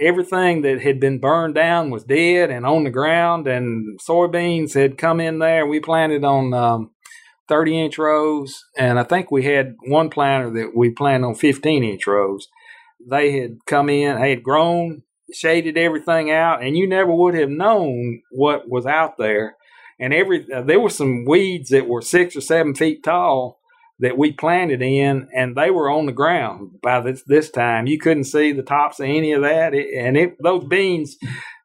[0.00, 4.98] everything that had been burned down was dead and on the ground, and soybeans had
[4.98, 5.66] come in there.
[5.66, 6.90] We planted on um,
[7.48, 11.84] 30 inch rows, and I think we had one planter that we planted on 15
[11.84, 12.48] inch rows.
[13.08, 17.50] They had come in, they had grown, shaded everything out, and you never would have
[17.50, 19.56] known what was out there
[19.98, 23.57] and every uh, there were some weeds that were six or seven feet tall
[24.00, 27.86] that we planted in, and they were on the ground by this this time.
[27.86, 31.16] You couldn't see the tops of any of that, it, and it, those beans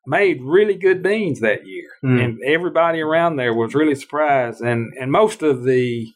[0.06, 2.24] made really good beans that year, mm.
[2.24, 4.62] and everybody around there was really surprised.
[4.62, 6.08] And and most of the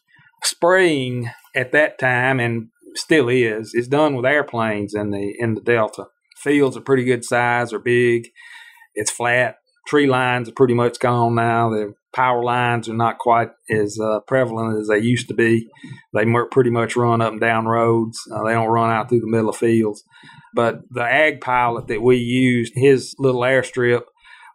[0.42, 5.60] spraying at that time, and still is, is done with airplanes in the in the
[5.60, 6.06] delta.
[6.36, 8.28] Fields are pretty good size, are big.
[8.94, 9.56] It's flat.
[9.86, 11.70] Tree lines are pretty much gone now.
[11.70, 15.68] They're power lines are not quite as uh, prevalent as they used to be.
[16.14, 18.18] They pretty much run up and down roads.
[18.32, 20.02] Uh, they don't run out through the middle of fields.
[20.54, 24.02] But the ag pilot that we used, his little airstrip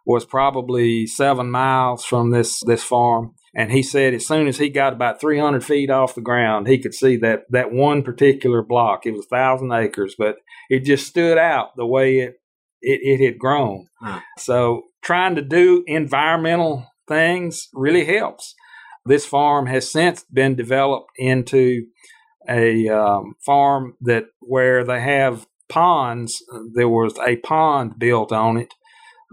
[0.04, 3.34] was probably seven miles from this this farm.
[3.56, 6.78] And he said as soon as he got about 300 feet off the ground, he
[6.78, 9.06] could see that that one particular block.
[9.06, 10.36] It was thousand acres, but
[10.68, 12.34] it just stood out the way it
[12.82, 13.86] it, it had grown.
[14.00, 14.20] Huh.
[14.38, 18.54] So trying to do environmental things really helps.
[19.06, 21.86] This farm has since been developed into
[22.48, 26.42] a um, farm that where they have ponds.
[26.74, 28.74] There was a pond built on it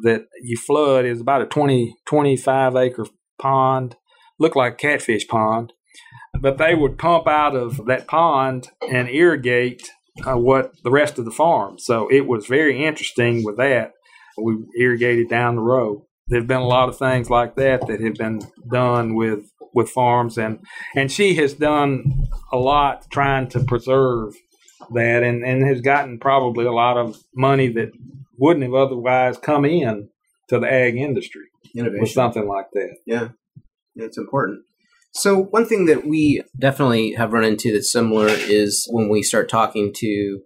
[0.04, 1.06] that you flood.
[1.06, 3.06] is about a 20, 25 acre
[3.40, 3.96] pond,
[4.40, 5.74] looked like catfish pond.
[6.40, 9.90] But they would pump out of that pond and irrigate
[10.26, 11.78] uh, what the rest of the farm.
[11.78, 13.94] So it was very interesting with that.
[14.42, 16.04] We irrigated down the road.
[16.32, 18.40] There've been a lot of things like that that have been
[18.72, 20.60] done with with farms, and
[20.96, 22.06] and she has done
[22.54, 24.34] a lot trying to preserve
[24.94, 27.92] that, and and has gotten probably a lot of money that
[28.38, 30.08] wouldn't have otherwise come in
[30.48, 32.02] to the ag industry Innovation.
[32.02, 32.96] with something like that.
[33.06, 33.30] Yeah,
[33.96, 34.64] yeah it's important.
[35.14, 39.50] So one thing that we definitely have run into that's similar is when we start
[39.50, 40.40] talking to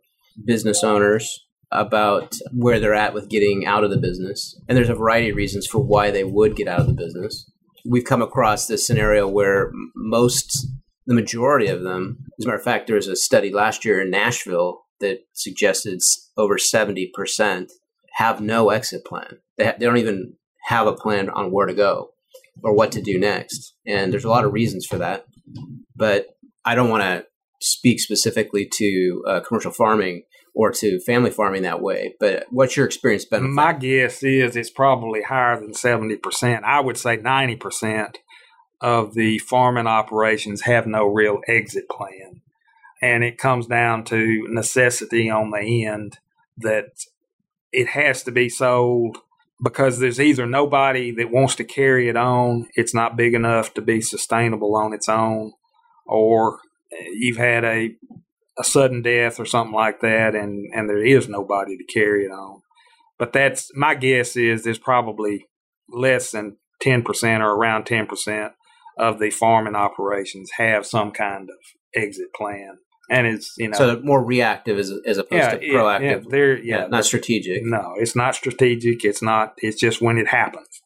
[0.44, 4.60] business owners about where they're at with getting out of the business.
[4.68, 7.50] And there's a variety of reasons for why they would get out of the business.
[7.88, 10.68] We've come across this scenario where most,
[11.06, 14.02] the majority of them, as a matter of fact, there was a study last year
[14.02, 16.00] in Nashville that suggested
[16.38, 17.70] over 70%
[18.16, 19.40] have no exit plan.
[19.58, 20.34] They, ha- they don't even
[20.68, 22.12] have a plan on where to go
[22.64, 23.76] or what to do next.
[23.86, 25.26] And there's a lot of reasons for that.
[25.96, 26.28] But
[26.64, 27.26] I don't want to
[27.62, 30.24] speak specifically to uh, commercial farming
[30.56, 32.16] or to family farming that way.
[32.20, 33.54] But what's your experience been?
[33.54, 36.64] My guess is it's probably higher than 70%.
[36.64, 38.16] I would say 90%
[38.80, 42.42] of the farming operations have no real exit plan.
[43.02, 46.20] And it comes down to necessity on the end
[46.58, 47.04] that
[47.74, 49.18] it has to be sold
[49.62, 53.82] because there's either nobody that wants to carry it on, it's not big enough to
[53.82, 55.54] be sustainable on its own,
[56.06, 56.60] or
[57.14, 57.96] you've had a
[58.58, 62.32] a sudden death or something like that, and and there is nobody to carry it
[62.32, 62.62] on.
[63.18, 65.48] But that's my guess is there's probably
[65.90, 68.54] less than ten percent or around ten percent
[68.98, 71.58] of the farming operations have some kind of
[71.94, 72.78] exit plan
[73.10, 76.02] and it's you know so more reactive as, as opposed yeah, to proactive.
[76.24, 77.64] Yeah, they're yeah, yeah, not strategic.
[77.64, 79.06] No, it's not strategic.
[79.06, 79.54] It's not.
[79.58, 80.82] It's just when it happens.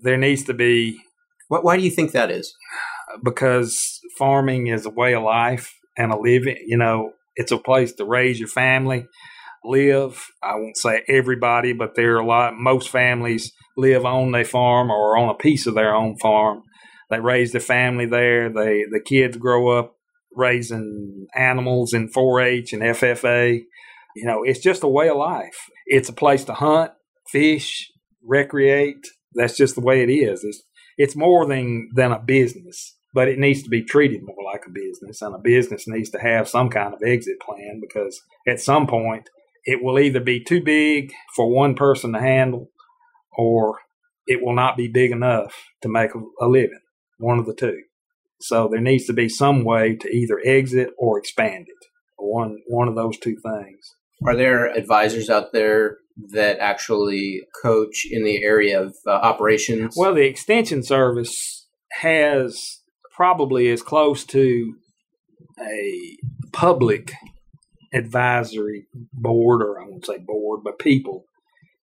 [0.00, 0.98] There needs to be.
[1.48, 2.54] What, why do you think that is?
[3.22, 6.56] Because farming is a way of life and a living.
[6.66, 9.06] You know, it's a place to raise your family,
[9.64, 10.26] live.
[10.42, 12.54] I won't say everybody, but there are a lot.
[12.56, 16.62] Most families live on their farm or on a piece of their own farm.
[17.10, 18.48] They raise their family there.
[18.48, 19.94] They the kids grow up
[20.34, 23.60] raising animals in 4-H and FFA.
[24.16, 25.68] You know, it's just a way of life.
[25.86, 26.92] It's a place to hunt,
[27.30, 27.90] fish,
[28.26, 29.06] recreate.
[29.34, 30.44] That's just the way it is.
[30.44, 30.62] It's
[30.96, 34.70] it's more than than a business, but it needs to be treated more like a
[34.70, 38.86] business, and a business needs to have some kind of exit plan because at some
[38.86, 39.28] point
[39.64, 42.70] it will either be too big for one person to handle,
[43.36, 43.78] or
[44.26, 46.80] it will not be big enough to make a, living.
[47.18, 47.82] One of the two.
[48.40, 51.86] So there needs to be some way to either exit or expand it.
[52.18, 53.94] One one of those two things.
[54.26, 55.98] Are there advisors out there
[56.32, 59.94] that actually coach in the area of uh, operations?
[59.96, 61.66] Well, the extension service
[62.00, 62.81] has
[63.22, 64.74] probably as close to
[65.60, 66.16] a
[66.52, 67.12] public
[67.94, 71.26] advisory board, or I won't say board, but people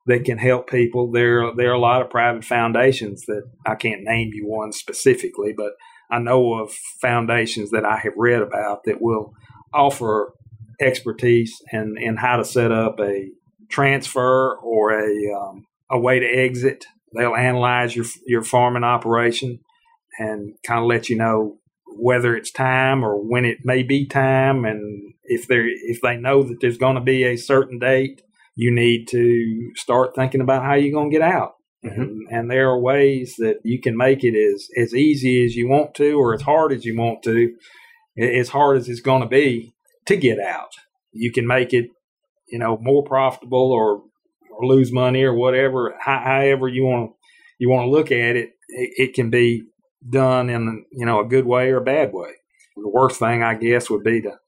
[0.05, 1.09] that can help people.
[1.09, 5.53] There, there are a lot of private foundations that I can't name you one specifically,
[5.55, 5.71] but
[6.11, 9.31] I know of foundations that I have read about that will
[9.73, 10.33] offer
[10.81, 13.29] expertise and in, in how to set up a
[13.69, 16.85] transfer or a um, a way to exit.
[17.15, 19.61] They'll analyze your your farming operation
[20.19, 21.57] and kind of let you know
[21.97, 26.43] whether it's time or when it may be time, and if they if they know
[26.43, 28.21] that there's going to be a certain date,
[28.55, 31.53] you need to start thinking about how you're going to get out.
[31.85, 32.01] Mm-hmm.
[32.01, 35.69] And, and, there are ways that you can make it as, as easy as you
[35.69, 37.55] want to or as hard as you want to,
[38.21, 39.71] as hard as it's going to be
[40.07, 40.71] to get out.
[41.13, 41.85] You can make it,
[42.49, 44.01] you know, more profitable or,
[44.51, 47.11] or lose money or whatever, however you want
[47.59, 49.63] you want to look at it, it, it can be
[50.07, 52.31] done in, you know, a good way or a bad way.
[52.75, 54.39] The worst thing, I guess, would be to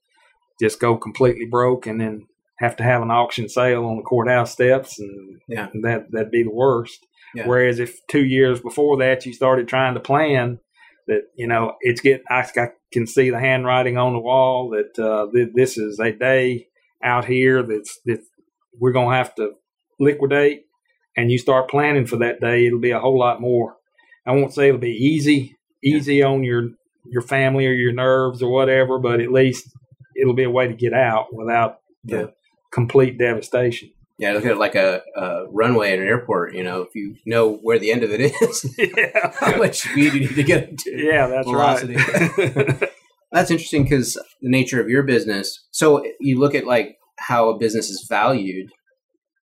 [0.60, 2.26] just go completely broke and then
[2.58, 5.68] have to have an auction sale on the courthouse steps, and yeah.
[5.82, 7.06] that that'd be the worst.
[7.34, 7.46] Yeah.
[7.46, 10.60] Whereas if two years before that you started trying to plan
[11.08, 15.02] that, you know, it's getting I, I can see the handwriting on the wall that
[15.02, 16.68] uh, th- this is a day
[17.02, 18.20] out here that's that
[18.78, 19.52] we're going to have to
[19.98, 20.64] liquidate.
[21.16, 23.76] and you start planning for that day, it'll be a whole lot more.
[24.26, 26.70] I won't say it'll be easy, easy on your
[27.10, 29.68] your family or your nerves or whatever, but at least
[30.20, 32.26] it'll be a way to get out without the Yeah.
[32.72, 33.90] complete devastation.
[34.18, 36.54] Yeah, look at it like a, a runway at an airport.
[36.54, 38.76] You know, if you know where the end of it is,
[39.40, 40.90] how much speed do you need to get to.
[40.96, 41.96] yeah, that's Velocity.
[41.96, 42.90] right.
[43.32, 44.12] That's interesting because
[44.42, 45.66] the nature of your business.
[45.70, 48.68] So you look at like how a business is valued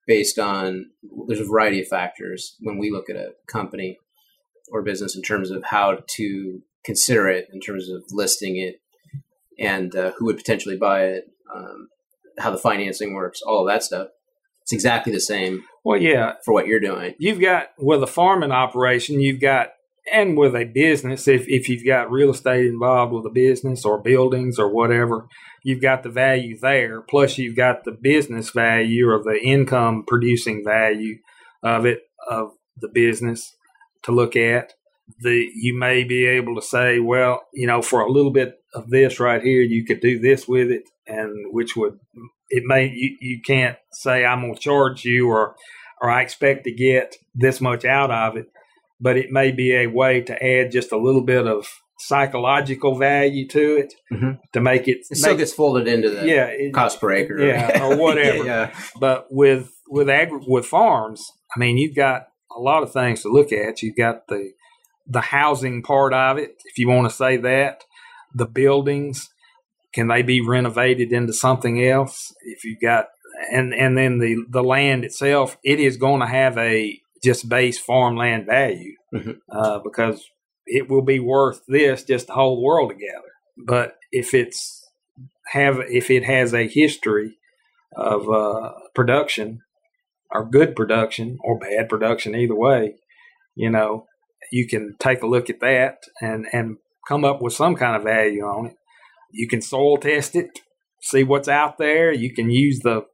[0.05, 0.85] based on
[1.27, 3.97] there's a variety of factors when we look at a company
[4.71, 8.75] or business in terms of how to consider it in terms of listing it
[9.59, 11.89] and uh, who would potentially buy it, um,
[12.37, 14.07] how the financing works, all of that stuff.
[14.61, 17.15] It's exactly the same well, yeah, for what you're doing.
[17.17, 19.69] you've got with a farming operation, you've got
[20.11, 24.01] and with a business, if if you've got real estate involved with a business or
[24.01, 25.27] buildings or whatever,
[25.63, 27.01] you've got the value there.
[27.01, 31.17] Plus, you've got the business value or the income producing value
[31.63, 31.99] of it
[32.29, 33.55] of the business
[34.03, 34.73] to look at.
[35.21, 38.89] The you may be able to say, well, you know, for a little bit of
[38.89, 41.97] this right here, you could do this with it, and which would
[42.49, 45.55] it may you, you can't say I'm going to charge you or
[46.01, 48.51] or I expect to get this much out of it,
[49.01, 51.67] but it may be a way to add just a little bit of
[52.19, 54.39] psychological value to it Mhm.
[54.53, 57.39] to make it, It still make- gets folded into the yeah, it- cost per acre.
[57.45, 58.43] Yeah, or whatever.
[58.45, 58.73] yeah.
[58.99, 61.25] but with with agri- with farms,
[61.55, 63.81] I mean, you've got a lot of things to look at.
[63.81, 64.51] You've got the
[65.07, 67.83] the housing part of it, if you want to say that,
[68.35, 69.29] the buildings,
[69.91, 72.31] can they be renovated into something else?
[72.41, 73.05] If you've got
[73.51, 77.77] and and then the the land itself, it is going to have a just base
[77.79, 79.39] farmland value Mhm.
[79.51, 80.23] uh, because
[80.65, 83.31] it will be worth this just to hold the world together.
[83.57, 84.89] But if it's
[85.51, 87.37] have if it has a history
[87.95, 89.61] of uh, production
[90.31, 92.95] or good production or bad production either way
[93.55, 94.05] you know
[94.51, 96.77] you can take a look at that and and
[97.07, 98.73] come up with some kind of value on it.
[99.31, 100.59] You can soil test it
[101.01, 102.11] see what's out there.
[102.13, 103.05] You can use the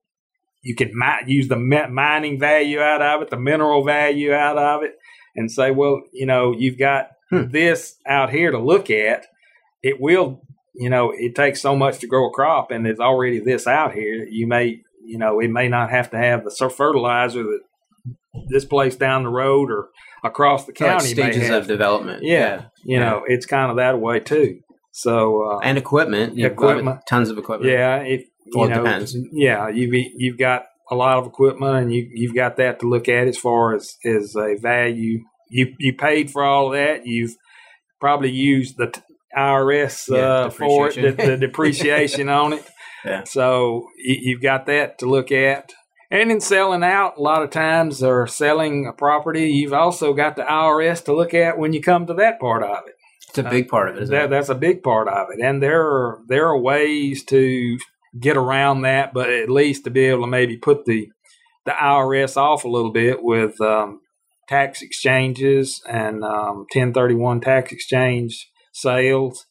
[0.63, 4.57] you can mi- use the mi- mining value out of it the mineral value out
[4.57, 4.95] of it
[5.35, 7.49] and say well you know you've got Hmm.
[7.49, 9.25] this out here to look at.
[9.81, 10.41] It will
[10.75, 13.93] you know it takes so much to grow a crop and there's already this out
[13.93, 14.25] here.
[14.29, 17.59] You may you know we may not have to have the fertilizer that
[18.49, 19.89] this place down the road or
[20.23, 22.23] across the Like county may stages of development.
[22.23, 24.59] yeah, you know it's kind of that way too
[24.91, 26.37] so uh, and equipment.
[26.37, 26.85] You've Equipment.
[26.97, 27.71] got tons of equipment.
[27.71, 29.15] yeah if Well, it know depends.
[29.31, 33.07] yeah you've you've got a lot of equipment and you you've got that to look
[33.09, 37.35] at as far as as a value you you paid for all of that you've
[37.99, 38.91] probably used the
[39.37, 42.63] IRS Yeah, uh, for it, the, the depreciation on it.
[43.05, 43.23] Yeah.
[43.25, 45.73] So you, you've got that to look at.
[46.11, 50.35] And in selling out, a lot of times or selling a property, you've also got
[50.37, 52.95] the IRS to look at when you come to that part of it.
[53.29, 54.03] It's a big part of it.
[54.03, 54.29] Isn't That, it?
[54.31, 57.77] that's a big part of it, and there are there are ways to
[58.19, 61.09] get around that, but at least to be able to maybe put the
[61.65, 63.99] the IRS off a little bit with um,
[64.47, 69.45] tax exchanges and um, 1031 tax exchange sales.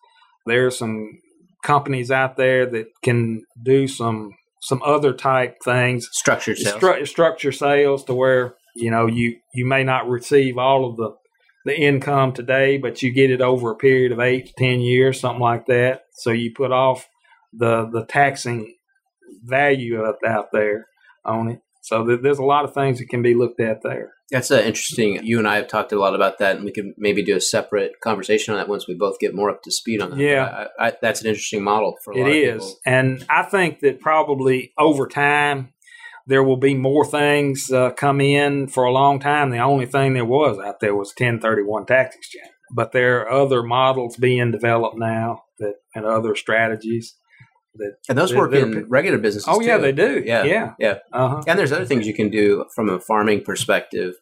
[0.46, 1.18] There are some
[1.64, 6.80] companies out there that can do some some other type things Structured sales.
[6.80, 11.10] stru- structure sales to where you know you you may not receive all of the
[11.66, 15.18] the income today, but you get it over a period of eight to ten years,
[15.18, 16.02] something like that.
[16.12, 17.08] So you put off
[17.52, 18.74] the the taxing
[19.42, 20.86] value out there
[21.24, 21.60] on it.
[21.84, 24.14] So th- there's a lot of things that can be looked at there.
[24.30, 25.20] That's uh, interesting.
[25.22, 27.40] You and I have talked a lot about that, and we could maybe do a
[27.42, 30.18] separate conversation on that once we both get more up to speed on that.
[30.18, 30.66] Yeah.
[30.78, 32.76] I, I, that's an interesting model for a It lot of people.
[32.86, 35.74] and I think that probably over time
[36.26, 38.66] there will be more things uh, come in.
[38.68, 42.48] For a long time, the only thing there was out there was 1031 tax exchange,
[42.74, 47.14] but there are other models being developed now that and other strategies
[47.76, 47.96] that.
[48.08, 49.48] And those work in regular businesses.
[49.48, 49.82] Oh yeah, too.
[49.82, 50.22] they do.
[50.24, 50.44] Yeah.
[50.44, 50.98] yeah, Yeah.
[51.12, 51.42] Uh-huh.
[51.46, 54.14] And there's other things you can do from a farming perspective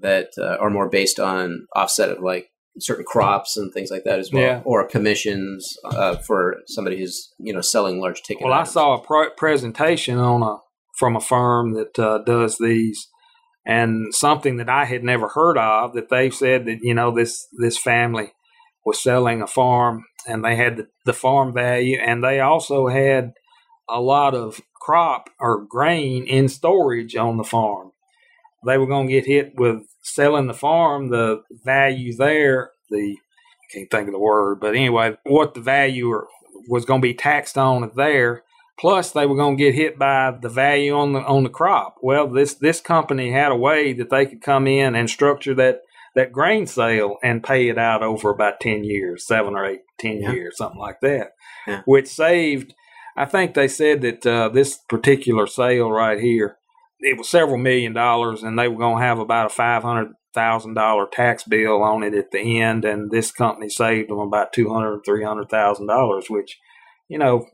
[0.00, 4.18] that uh, are more based on offset of like certain crops and things like that
[4.18, 4.62] as well, Yeah.
[4.64, 8.44] or commissions uh, for somebody who's you know selling large ticket.
[8.44, 10.58] Well, I saw a pro- presentation on a
[10.98, 13.08] from a firm that uh, does these,
[13.66, 15.92] and something that I had never heard of.
[15.94, 18.32] That they said that you know this this family
[18.84, 23.34] was selling a farm, and they had the, the farm value, and they also had
[23.88, 27.92] a lot of crop or grain in storage on the farm.
[28.64, 31.10] They were going to get hit with selling the farm.
[31.10, 36.08] The value there, the I can't think of the word, but anyway, what the value
[36.10, 36.28] or
[36.68, 38.42] was going to be taxed on there
[38.78, 41.98] Plus, they were going to get hit by the value on the on the crop.
[42.02, 45.82] Well, this this company had a way that they could come in and structure that
[46.14, 50.20] that grain sale and pay it out over about ten years, seven or eight, ten
[50.20, 50.32] Yeah.
[50.32, 51.32] years, something like that,
[51.66, 51.82] Yeah.
[51.84, 52.74] which saved.
[53.16, 56.56] I think they said that uh, this particular sale right here,
[57.00, 60.12] it was several million dollars, and they were going to have about a five hundred
[60.34, 64.52] thousand dollar tax bill on it at the end, and this company saved them about
[64.52, 66.58] two hundred, three hundred thousand dollars, which,
[67.08, 67.44] you know,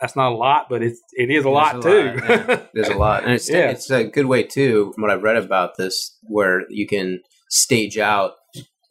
[0.00, 1.88] that's not a lot, but it's it is a It is lot a too.
[2.16, 2.60] lot, yeah.
[2.74, 3.70] There's a lot, and it's Yeah.
[3.70, 4.90] it's a good way too.
[4.94, 8.32] From what I've read about this, where you can stage out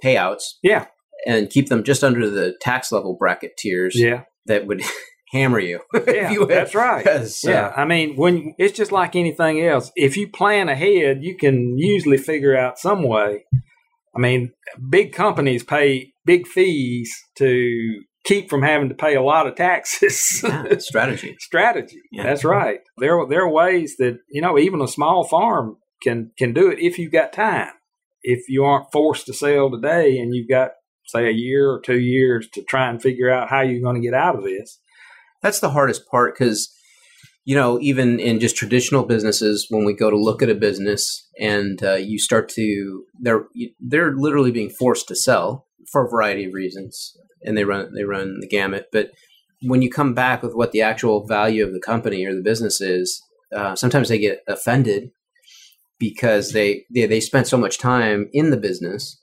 [0.04, 0.88] payouts, Yeah.
[1.26, 4.82] and keep them just under the tax level bracket tiers yeah, that would
[5.32, 5.80] hammer you.
[6.08, 7.06] yeah, you that's right.
[7.44, 9.92] Yeah, I mean, when it's just like anything else.
[9.96, 13.46] If you plan ahead, you can usually figure out some way.
[14.16, 14.52] I mean,
[14.90, 20.42] big companies pay big fees to keep from having to pay a lot of taxes.
[20.44, 21.36] yeah, strategy.
[21.40, 22.00] Strategy.
[22.12, 22.24] Yeah.
[22.24, 22.80] That's right.
[22.98, 26.80] There, there are ways that you know even a small farm can can do it
[26.80, 27.72] if you've got time.
[28.24, 30.72] If you aren't forced to sell today, and you've got
[31.06, 34.06] say a year or two years to try and figure out how you're going to
[34.06, 34.80] get out of this.
[35.42, 36.74] That's the hardest part because,
[37.44, 41.28] you know, even in just traditional businesses, when we go to look at a business
[41.40, 43.46] and uh, you start to, they're
[43.80, 48.04] they're literally being forced to sell for a variety of reasons, and they run they
[48.04, 48.88] run the gamut.
[48.92, 49.12] But
[49.62, 52.80] when you come back with what the actual value of the company or the business
[52.80, 53.22] is,
[53.56, 55.12] uh, sometimes they get offended
[56.10, 59.20] because they, they they spent so much time in the business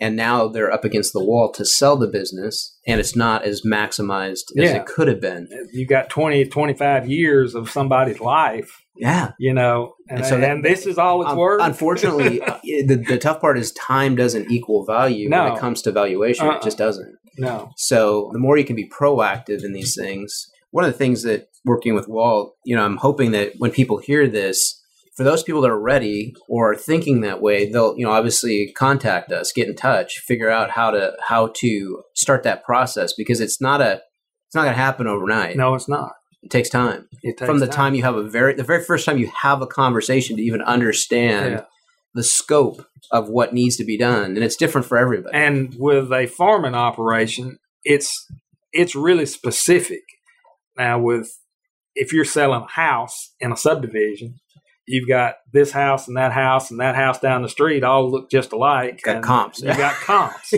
[0.00, 3.62] and now they're up against the wall to sell the business and it's not as
[3.62, 5.46] maximized as it could have been.
[5.72, 9.32] You got 20, 25 years of somebody's life, yeah.
[9.38, 11.60] You know, and, And so and, this is all it's Um, worth.
[11.62, 15.92] unfortunately uh, the, the tough part is time doesn't equal value when it comes to
[15.92, 16.46] valuation.
[16.46, 16.56] Uh-uh.
[16.56, 17.16] it just doesn't.
[17.38, 21.22] No, so the more you can be proactive in these things one of the things
[21.22, 24.81] that working with walt you know i'm hoping that when people hear this
[25.16, 28.72] for those people that are ready or are thinking that way they'll you know obviously
[28.76, 33.40] contact us get in touch figure out how to how to start that process because
[33.40, 34.00] it's not a
[34.46, 36.12] it's not going to happen overnight no, it's not.
[36.42, 39.04] it takes time It takes from the time you have a very the very first
[39.06, 41.64] time you have a conversation to even understand Yeah.
[42.14, 46.12] the scope of what needs to be done and it's different for everybody And with
[46.12, 48.26] a farming operation, it's
[48.72, 50.02] it's really specific.
[50.78, 51.30] Now, with
[51.94, 54.40] if you're selling a house in a subdivision,
[54.86, 58.30] you've got this house and that house and that house down the street all look
[58.30, 59.00] just alike.
[59.02, 59.62] Got comps.
[59.62, 60.52] You got comps.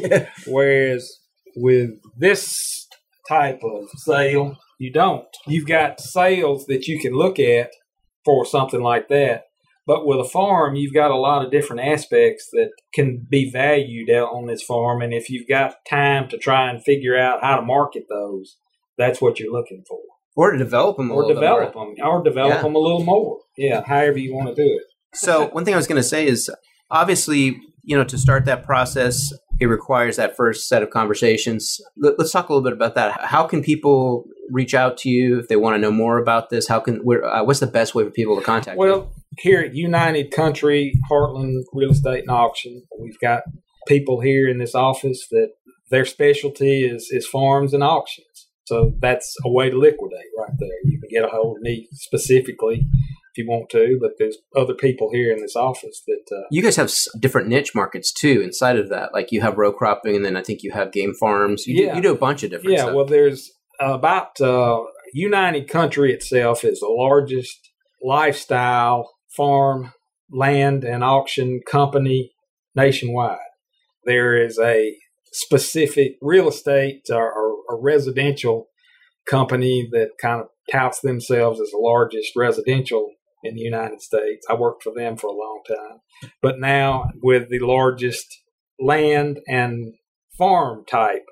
[0.47, 1.19] Whereas
[1.57, 2.87] with this
[3.29, 5.27] type of sale, you don't.
[5.47, 7.71] You've got sales that you can look at
[8.25, 9.45] for something like that.
[9.87, 14.11] But with a farm, you've got a lot of different aspects that can be valued
[14.11, 15.03] out on this farm.
[15.03, 18.57] And if you've got time to try and figure out how to market those,
[18.97, 20.01] that's what you're looking for.
[20.37, 21.87] Or to develop them a Or little develop more.
[21.87, 22.63] them, or develop Yeah.
[22.63, 23.39] them a little more.
[23.57, 24.83] Yeah, however you want to do it.
[25.15, 26.51] so one thing i was going to say is
[26.91, 32.19] obviously you know to start that process it requires that first set of conversations Let,
[32.19, 35.47] us talk a little bit about that how can people reach out to you if
[35.49, 38.11] they want to know more about this how can uh, what's the best way for
[38.11, 43.19] people to contact you Well, here at United Country Heartland Real Estate and Auction, we've
[43.21, 43.43] got
[43.89, 45.49] people here in this office that
[45.91, 48.27] their specialty is, is farms and auctions.
[48.67, 50.69] So that's a way to liquidate right there.
[50.85, 52.77] You can get a hold of me specifically
[53.37, 56.63] if you want to, but there's other people here in this office that uh, you
[56.63, 60.15] guys have s- different niche markets too inside of that like you have row cropping
[60.15, 61.91] and then i think you have game farms you, Yeah.
[61.91, 62.95] do, you do a bunch of different Yeah, stuff.
[62.95, 63.51] well, there's
[63.81, 64.79] about uh,
[65.13, 67.59] United Country itself is the largest
[68.03, 69.93] lifestyle farm,
[70.31, 72.31] land, and auction company
[72.77, 73.39] nationwide.
[74.05, 74.95] There is a
[75.33, 78.69] specific real estate or, or, residential
[79.27, 83.11] company that kind of touts themselves as the largest residential
[83.43, 84.47] in the United States.
[84.49, 86.31] I worked for them for a long time.
[86.41, 88.27] But now, with the largest
[88.79, 89.95] land and
[90.37, 91.27] farm type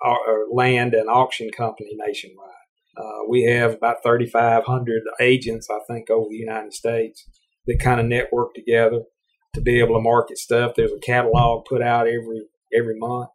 [0.00, 2.50] or, or land and auction company nationwide.
[2.96, 7.28] Uh, we have about 3,500 agents, I think, over the United States
[7.66, 9.02] that kind of network together
[9.54, 10.72] to be able to market stuff.
[10.74, 13.30] There's a catalog put out every every month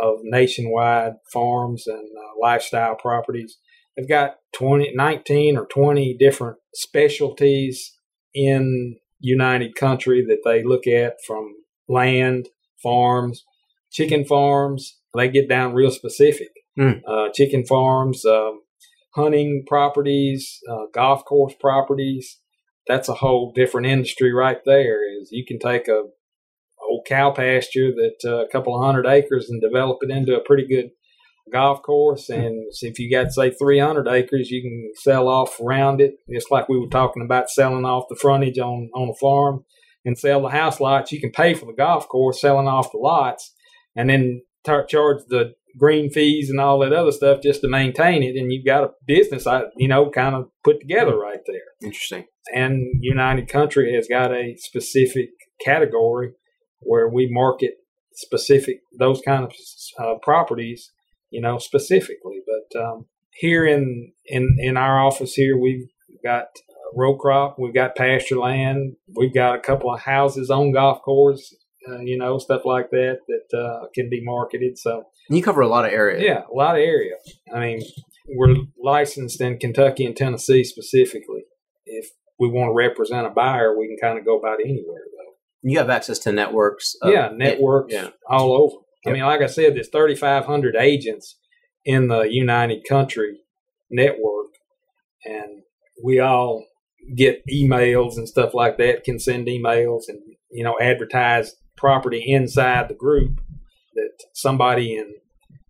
[0.00, 3.58] of nationwide farms and uh, lifestyle properties.
[3.96, 7.92] They've got 20, 19 or 20 different specialties
[8.34, 11.54] in United Country that they look at from
[11.88, 12.48] land,
[12.82, 13.44] farms,
[13.90, 14.98] chicken farms.
[15.14, 16.48] They get down real specific.
[16.76, 17.00] Hmm.
[17.06, 18.60] Uh, chicken farms, um,
[19.14, 22.38] hunting properties, uh, golf course properties.
[22.86, 25.00] That's a whole different industry right there.
[25.20, 26.04] Is you can take a
[27.02, 30.44] old cow pasture that uh, a couple of hundred acres and develop it into a
[30.44, 30.90] pretty good
[31.52, 32.34] golf course, hmm.
[32.40, 36.14] and if you got say 300 acres, you can sell off around it.
[36.32, 39.64] Just like we were talking about selling off the frontage on on a farm
[40.04, 41.12] and sell the house lots.
[41.12, 43.52] You can pay for the golf course, selling off the lots,
[43.96, 48.22] and then tar- charge the green fees and all that other stuff just to maintain
[48.22, 48.36] it.
[48.36, 51.20] And you've got a business, uh, you know, kind of put together hmm.
[51.20, 51.88] right there.
[51.88, 52.24] Interesting.
[52.54, 55.30] And United Country has got a specific
[55.64, 56.32] category
[56.84, 57.74] where we market
[58.14, 59.52] specific those kind of
[59.98, 60.92] uh, properties,
[61.30, 62.40] you know, specifically.
[62.46, 65.88] But um, here in in in our office here, we've
[66.24, 66.46] got
[66.94, 71.54] row crop, we've got pasture land, we've got a couple of houses on golf course,
[71.88, 74.78] uh, you know, stuff like that that uh, can be marketed.
[74.78, 76.22] So you cover a lot of area.
[76.22, 77.14] Yeah, a lot of area.
[77.54, 77.82] I mean,
[78.28, 81.44] we're licensed in Kentucky and Tennessee specifically.
[81.86, 85.02] If we want to represent a buyer, we can kind of go about anywhere.
[85.62, 86.94] You have access to networks.
[87.04, 88.08] yeah, networks yeah.
[88.28, 88.76] all over.
[89.04, 89.10] Yep.
[89.10, 91.38] I mean, like I said, there's 3,500 agents
[91.84, 93.40] in the United Country
[93.90, 94.50] network,
[95.24, 95.62] and
[96.04, 96.66] we all
[97.16, 99.04] get emails and stuff like that.
[99.04, 103.40] Can send emails and you know advertise property inside the group
[103.94, 105.14] that somebody in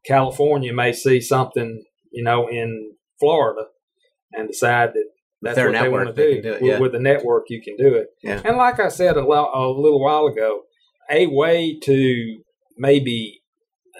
[0.04, 3.66] California may see something, you know, in Florida
[4.32, 5.06] and decide that
[5.42, 6.42] that's what they want to do.
[6.42, 6.72] do it, yeah.
[6.74, 8.08] with, with, the network, you can do it.
[8.22, 8.40] Yeah.
[8.44, 10.62] And like I said a, lo- a little while ago,
[11.10, 12.42] a way to
[12.78, 13.40] maybe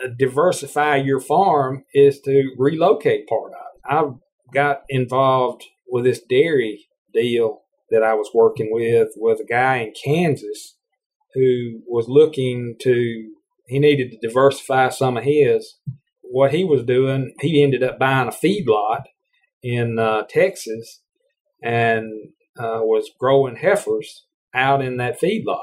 [0.03, 3.93] uh, diversify your farm is to relocate part of it.
[3.93, 9.79] I've got involved with this dairy deal that I was working with with a guy
[9.79, 10.77] in Kansas
[11.35, 13.31] who was looking to
[13.67, 15.77] he needed to diversify some of his.
[16.23, 19.05] What he was doing, he ended up buying a feedlot
[19.63, 21.01] in uh, Texas
[21.63, 25.61] and uh, was growing heifers out in that feedlot,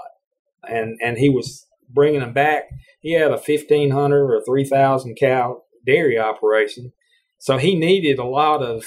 [0.67, 2.69] and and he was bringing them back.
[3.01, 6.93] He had a fifteen hundred or three thousand cow dairy operation,
[7.37, 8.85] so he needed a lot of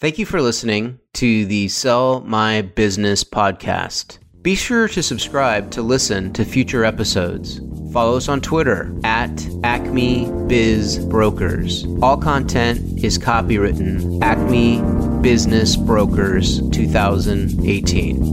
[0.00, 4.18] Thank you for listening to the Sell My Business podcast.
[4.42, 7.60] Be sure to subscribe to listen to future episodes.
[7.92, 9.30] Follow us on Twitter at
[9.62, 11.86] Acme Biz Brokers.
[12.02, 14.82] All content is copywritten Acme
[15.22, 18.32] Business Brokers 2018.